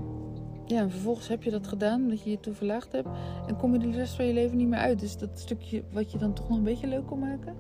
Ja, 0.66 0.80
en 0.80 0.90
vervolgens 0.90 1.28
heb 1.28 1.42
je 1.42 1.50
dat 1.50 1.66
gedaan, 1.66 2.02
omdat 2.02 2.22
je 2.22 2.30
je 2.30 2.40
toe 2.40 2.54
verlaagd 2.54 2.92
hebt. 2.92 3.08
En 3.46 3.56
kom 3.56 3.72
je 3.72 3.78
de 3.78 3.90
rest 3.90 4.14
van 4.14 4.24
je 4.24 4.32
leven 4.32 4.56
niet 4.56 4.68
meer 4.68 4.78
uit. 4.78 5.00
Dus 5.00 5.16
dat 5.18 5.38
stukje 5.38 5.82
wat 5.92 6.12
je 6.12 6.18
dan 6.18 6.32
toch 6.32 6.48
nog 6.48 6.58
een 6.58 6.64
beetje 6.64 6.86
leuk 6.86 7.06
kon 7.06 7.18
maken. 7.18 7.54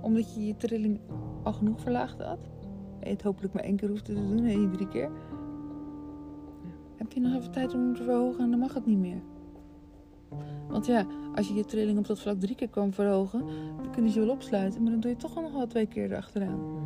Omdat 0.00 0.34
je 0.34 0.46
je 0.46 0.56
trilling 0.56 1.00
al 1.42 1.52
genoeg 1.52 1.80
verlaagd 1.80 2.22
had. 2.22 2.38
Het 3.10 3.22
hopelijk 3.22 3.54
maar 3.54 3.62
één 3.62 3.76
keer 3.76 3.88
hoeft 3.88 4.04
te 4.04 4.14
doen 4.14 4.44
en 4.44 4.60
niet 4.60 4.72
drie 4.72 4.88
keer. 4.88 5.10
Heb 6.96 7.12
je 7.12 7.20
nog 7.20 7.34
even 7.34 7.50
tijd 7.50 7.74
om 7.74 7.94
te 7.94 8.02
verhogen 8.02 8.44
en 8.44 8.50
dan 8.50 8.58
mag 8.58 8.74
het 8.74 8.86
niet 8.86 8.98
meer. 8.98 9.22
Want 10.68 10.86
ja, 10.86 11.06
als 11.34 11.48
je 11.48 11.54
je 11.54 11.64
trilling 11.64 11.98
op 11.98 12.06
dat 12.06 12.20
vlak 12.20 12.40
drie 12.40 12.54
keer 12.54 12.68
kan 12.68 12.92
verhogen, 12.92 13.46
dan 13.76 13.90
kunnen 13.92 14.10
ze 14.10 14.20
je 14.20 14.26
wel 14.26 14.34
opsluiten. 14.34 14.82
Maar 14.82 14.90
dan 14.90 15.00
doe 15.00 15.10
je 15.10 15.16
toch 15.16 15.34
nog 15.34 15.52
wel 15.52 15.66
twee 15.66 15.86
keer 15.86 16.04
erachteraan. 16.10 16.84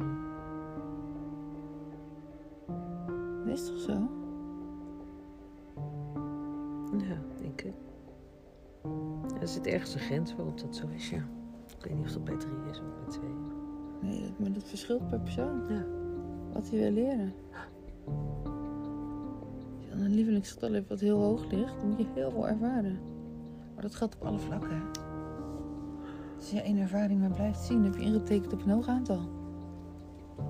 Dat 3.45 3.59
is 3.59 3.67
toch 3.67 3.79
zo? 3.79 3.93
Ja, 6.99 7.17
denk 7.41 7.63
ik. 7.63 7.75
Er 9.41 9.49
zit 9.49 9.67
ergens 9.67 9.95
een 9.95 10.01
grens 10.01 10.35
waarop 10.37 10.61
dat 10.61 10.77
zo 10.77 10.87
is, 10.89 11.11
ja. 11.11 11.23
Ik 11.79 11.85
weet 11.85 11.97
niet 11.97 12.05
of 12.05 12.13
dat 12.13 12.25
bij 12.25 12.37
drie 12.37 12.71
is 12.71 12.81
of 12.81 12.87
bij 12.95 13.09
twee. 13.09 13.35
Nee, 14.01 14.33
maar 14.39 14.53
dat 14.53 14.65
verschilt 14.65 15.07
per 15.07 15.21
persoon. 15.21 15.63
Ja. 15.69 15.85
Wat 16.53 16.71
hij 16.71 16.79
wil 16.79 16.91
leren. 16.91 17.33
Als 18.45 19.85
je 19.85 19.89
dan 19.91 20.01
een 20.01 20.15
lievelingsgetal 20.15 20.73
hebt 20.73 20.89
wat 20.89 21.01
heel 21.01 21.19
hoog 21.19 21.51
ligt, 21.51 21.81
dan 21.81 21.89
moet 21.89 21.99
je 21.99 22.07
heel 22.15 22.31
veel 22.31 22.49
ervaren. 22.49 22.99
Maar 23.75 23.83
dat 23.83 23.95
geldt 23.95 24.15
op 24.15 24.25
alle 24.27 24.39
vlakken. 24.39 24.83
Als 26.37 26.51
je 26.51 26.61
één 26.63 26.79
ervaring 26.79 27.21
maar 27.21 27.31
blijft 27.31 27.61
zien, 27.61 27.85
heb 27.85 27.95
je 27.95 28.03
ingetekend 28.03 28.53
op 28.53 28.63
een 28.63 28.71
hoog 28.71 28.89
aantal. 28.89 29.21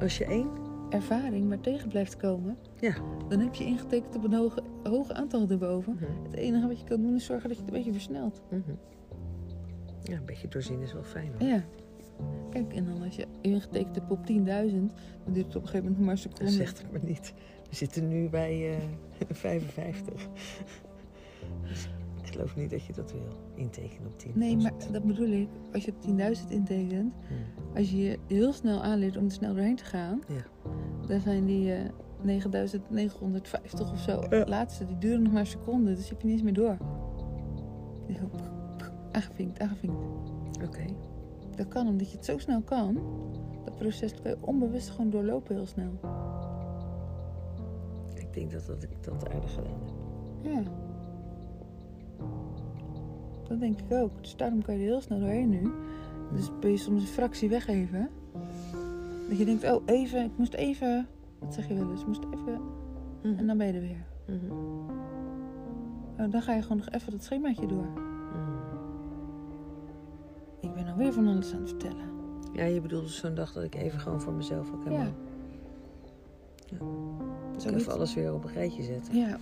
Als 0.01 0.19
je 0.19 0.25
één? 0.25 0.49
Ervaring 0.91 1.49
maar 1.49 1.61
tegen 1.61 1.89
blijft 1.89 2.17
komen, 2.17 2.57
Ja. 2.81 2.95
dan 3.29 3.41
heb 3.41 3.55
je 3.55 3.65
ingetekend 3.65 4.17
op 4.17 4.25
een 4.25 4.51
hoog 4.83 5.11
aantal 5.11 5.49
erboven. 5.49 5.95
Mhm. 5.95 6.05
Het 6.25 6.35
enige 6.35 6.67
wat 6.67 6.79
je 6.81 6.85
kan 6.87 7.01
doen 7.03 7.15
is 7.15 7.25
zorgen 7.25 7.49
dat 7.49 7.57
je 7.59 7.65
het 7.65 7.73
een 7.73 7.79
beetje 7.79 7.93
versnelt. 7.93 8.43
Mhm. 8.51 8.61
Ja, 10.03 10.17
een 10.17 10.25
beetje 10.25 10.49
doorzien 10.49 10.81
is 10.81 10.93
wel 10.93 11.03
fijn 11.03 11.31
hoor. 11.39 11.49
Ja. 11.49 11.63
Kijk, 12.51 12.73
en 12.75 12.85
dan 12.85 13.03
als 13.03 13.17
je 13.17 13.27
ingetekend 13.41 13.95
hebt 13.95 14.11
op 14.11 14.19
10.000, 14.27 14.35
dan 15.25 15.33
duurt 15.33 15.47
het 15.47 15.57
op 15.57 15.63
een 15.63 15.69
gegeven 15.69 15.93
moment 15.93 15.97
nog 15.97 16.07
maar 16.07 16.15
een 16.17 16.23
Dat 16.23 16.33
seconde. 16.33 16.53
zegt 16.53 16.79
het 16.79 16.93
maar 16.93 17.05
niet. 17.05 17.35
We 17.71 17.77
zitten 17.77 18.09
nu 18.09 18.29
bij 18.29 18.71
eh 18.71 18.83
55. 19.31 20.29
Dus 21.69 21.89
ik 22.23 22.29
geloof 22.33 22.57
niet 22.57 22.71
dat 22.71 22.85
je 22.85 22.93
dat 22.93 23.13
wil 23.13 23.29
intekenen 23.55 24.07
op 24.07 24.19
10. 24.19 24.31
Nee, 24.35 24.57
maar 24.57 24.73
dat 24.93 25.05
bedoel 25.05 25.29
ik. 25.31 25.49
Als 25.73 25.85
je 25.85 25.91
op 25.91 26.01
10.000 26.01 26.51
intekent, 26.51 27.15
Hmm. 27.29 27.37
als 27.77 27.91
je 27.91 27.97
je 28.03 28.19
heel 28.27 28.53
snel 28.53 28.83
aanleert 28.83 29.17
om 29.17 29.25
er 29.25 29.31
snel 29.31 29.55
doorheen 29.55 29.77
te 29.77 29.85
gaan, 29.85 30.21
Ja. 30.29 30.43
dan 31.09 31.21
zijn 31.21 31.45
die, 31.47 31.73
eh, 31.75 31.89
9950 32.23 33.93
of 33.93 33.99
zo. 34.01 34.21
Ja. 34.21 34.29
De 34.29 34.45
laatste, 34.49 34.87
die 34.87 34.99
duren 34.99 35.23
nog 35.23 35.33
maar 35.33 35.41
een 35.41 35.47
seconde, 35.47 35.95
dus 35.95 36.09
je 36.09 36.15
je 36.19 36.25
niet 36.25 36.33
eens 36.33 36.43
meer 36.43 36.53
door. 36.55 36.77
Aangevinkt, 39.13 39.59
aangevinkt. 39.59 39.97
Oké. 40.65 40.85
Dat 41.57 41.69
kan 41.69 41.89
omdat 41.89 42.11
je 42.11 42.17
het 42.17 42.25
zo 42.25 42.39
snel 42.39 42.63
kan. 42.63 42.99
Dat 43.65 43.77
proces 43.77 44.15
kan 44.15 44.31
je 44.31 44.37
onbewust 44.41 44.91
gewoon 44.91 45.11
doorlopen 45.11 45.55
heel 45.55 45.67
snel. 45.67 45.91
Ik 48.15 48.35
denk 48.35 48.53
dat, 48.53 48.67
dat 48.67 48.83
ik 48.83 49.05
dat 49.05 49.31
aardig 49.35 49.55
gedaan 49.55 49.81
heb. 49.85 49.95
Ja. 50.53 50.63
Dat 53.49 53.61
denk 53.61 53.81
ik 53.81 53.93
ook. 53.93 54.21
Dus 54.21 54.37
daarom 54.37 54.63
kan 54.63 54.75
je 54.75 54.81
er 54.81 54.87
heel 54.87 55.01
snel 55.01 55.19
doorheen 55.19 55.49
nu. 55.49 55.73
Dus 56.33 56.51
ben 56.61 56.71
je 56.71 56.77
soms 56.77 57.03
een 57.03 57.09
fractie 57.09 57.49
weggeven. 57.49 58.09
Dat 59.29 59.39
je 59.39 59.45
denkt, 59.45 59.71
oh 59.71 59.83
even, 59.87 60.25
ik 60.25 60.37
moest 60.37 60.55
even... 60.55 61.07
Wat 61.39 61.55
zeg 61.55 61.69
je 61.69 61.75
wel 61.75 61.91
eens? 61.91 62.01
Ik 62.01 62.07
moest 62.07 62.25
even... 62.35 62.61
En 63.23 63.47
dan 63.47 63.59
ben 63.59 63.67
je 63.67 63.73
er 63.73 63.81
weer. 63.81 64.07
Mhm. 64.27 64.53
Oh, 66.19 66.31
dan 66.31 66.43
ga 66.43 66.55
je 66.55 66.63
gewoon 66.63 66.77
nog 66.77 66.89
even 66.89 67.13
dat 67.13 67.25
schemaatje 67.25 67.67
door. 67.67 68.12
Alweer 70.93 71.13
van 71.13 71.27
alles 71.29 71.53
aan 71.55 71.61
het 71.61 71.69
vertellen. 71.69 72.11
Ja, 72.53 72.65
je 72.65 72.81
bedoelt 72.81 73.03
dus 73.03 73.17
zo'n 73.17 73.35
dag 73.35 73.53
dat 73.53 73.63
ik 73.63 73.75
even 73.75 74.01
gewoon 74.01 74.21
voor 74.21 74.33
mezelf 74.33 74.73
ook 74.73 74.85
helemaal... 74.85 75.07
Ja. 75.07 75.11
Ik 77.71 77.71
even 77.77 77.93
alles 77.93 78.15
weer 78.15 78.35
op 78.35 78.45
een 78.45 78.53
rijtje 78.53 78.83
zetten. 78.83 79.17
Ja, 79.17 79.39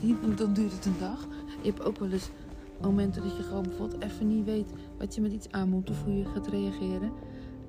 die, 0.00 0.16
dan 0.36 0.52
duurt 0.52 0.72
het 0.72 0.84
een 0.86 0.98
dag. 1.00 1.26
Je 1.62 1.68
hebt 1.70 1.84
ook 1.84 1.98
wel 1.98 2.10
eens 2.10 2.30
momenten 2.80 3.22
dat 3.22 3.36
je 3.36 3.42
gewoon 3.42 3.62
bijvoorbeeld 3.62 4.02
even 4.02 4.26
niet 4.26 4.44
weet 4.44 4.72
wat 4.98 5.14
je 5.14 5.20
met 5.20 5.32
iets 5.32 5.50
aan 5.50 5.68
moet 5.68 5.90
of 5.90 6.04
hoe 6.04 6.16
je 6.18 6.24
gaat 6.24 6.46
reageren. 6.46 7.12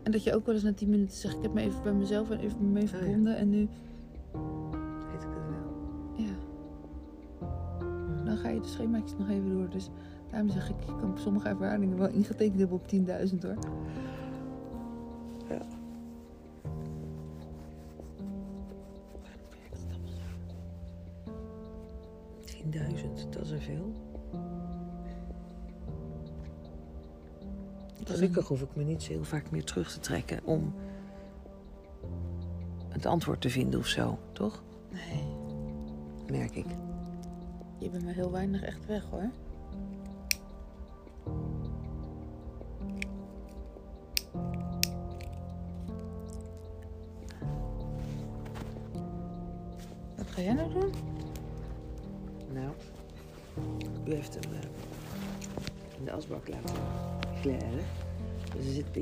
En 0.03 0.11
dat 0.11 0.23
je 0.23 0.35
ook 0.35 0.45
wel 0.45 0.55
eens 0.55 0.63
na 0.63 0.73
10 0.73 0.89
minuten 0.89 1.17
zegt: 1.17 1.35
Ik 1.35 1.41
heb 1.41 1.53
me 1.53 1.61
even 1.61 1.83
bij 1.83 1.93
mezelf 1.93 2.29
en 2.29 2.39
even 2.39 2.71
mee 2.71 2.83
ja. 2.83 2.89
verbonden. 2.89 3.37
En 3.37 3.49
nu, 3.49 3.67
Weet 5.11 5.23
ik 5.23 5.29
het 5.29 5.47
wel. 5.49 6.25
ja, 6.25 6.33
Mhm. 7.85 8.25
dan 8.25 8.37
ga 8.37 8.49
je 8.49 8.59
de 8.59 8.67
schemaatjes 8.67 9.17
nog 9.17 9.29
even 9.29 9.49
door. 9.53 9.69
Dus 9.69 9.89
daarom 10.31 10.49
zeg 10.49 10.69
ik: 10.69 10.75
Ik 10.79 10.97
kan 10.99 11.09
op 11.11 11.17
sommige 11.17 11.47
ervaringen 11.47 11.97
wel 11.97 12.09
ingetekend 12.09 12.59
hebben 12.59 12.77
op 12.77 12.87
10.000 12.93 13.39
hoor. 13.41 13.57
Ja. 15.49 15.61
10.000, 22.45 23.29
dat 23.29 23.45
is 23.45 23.51
er 23.51 23.61
veel. 23.61 23.93
Gelukkig 28.03 28.47
hoef 28.47 28.61
ik 28.61 28.75
me 28.75 28.83
niet 28.83 29.03
zo 29.03 29.11
heel 29.11 29.23
vaak 29.23 29.51
meer 29.51 29.63
terug 29.63 29.91
te 29.91 29.99
trekken 29.99 30.39
om 30.43 30.73
het 32.89 33.05
antwoord 33.05 33.41
te 33.41 33.49
vinden 33.49 33.79
of 33.79 33.87
zo, 33.87 34.19
toch? 34.31 34.63
Nee, 34.91 35.23
Merk 36.39 36.55
ik. 36.55 36.65
je 37.77 37.89
bent 37.89 38.03
maar 38.03 38.13
heel 38.13 38.31
weinig 38.31 38.61
echt 38.61 38.85
weg 38.85 39.03
hoor. 39.09 39.29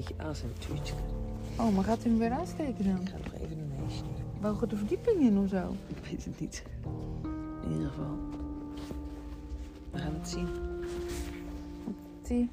Beetje 0.07 0.23
aas 0.23 0.41
in 0.41 0.47
het 0.47 0.61
tuurtje. 0.61 0.93
Oh, 1.59 1.75
maar 1.75 1.83
gaat 1.83 2.05
u 2.05 2.09
hem 2.09 2.17
weer 2.17 2.31
aansteken 2.31 2.85
dan? 2.85 3.01
Ik 3.01 3.09
ga 3.09 3.17
nog 3.17 3.33
even 3.33 3.59
een 3.59 3.71
meisje. 3.79 4.03
Wogen 4.41 4.69
de 4.69 4.75
verdieping 4.75 5.21
in 5.21 5.37
of 5.37 5.49
zo? 5.49 5.75
Ik 5.87 5.97
weet 6.09 6.25
het 6.25 6.39
niet. 6.39 6.63
In 7.63 7.71
ieder 7.71 7.87
geval. 7.87 8.17
We 9.91 9.97
gaan 9.97 10.13
het 10.13 10.29
zien. 10.29 10.47
Zie. 12.23 12.49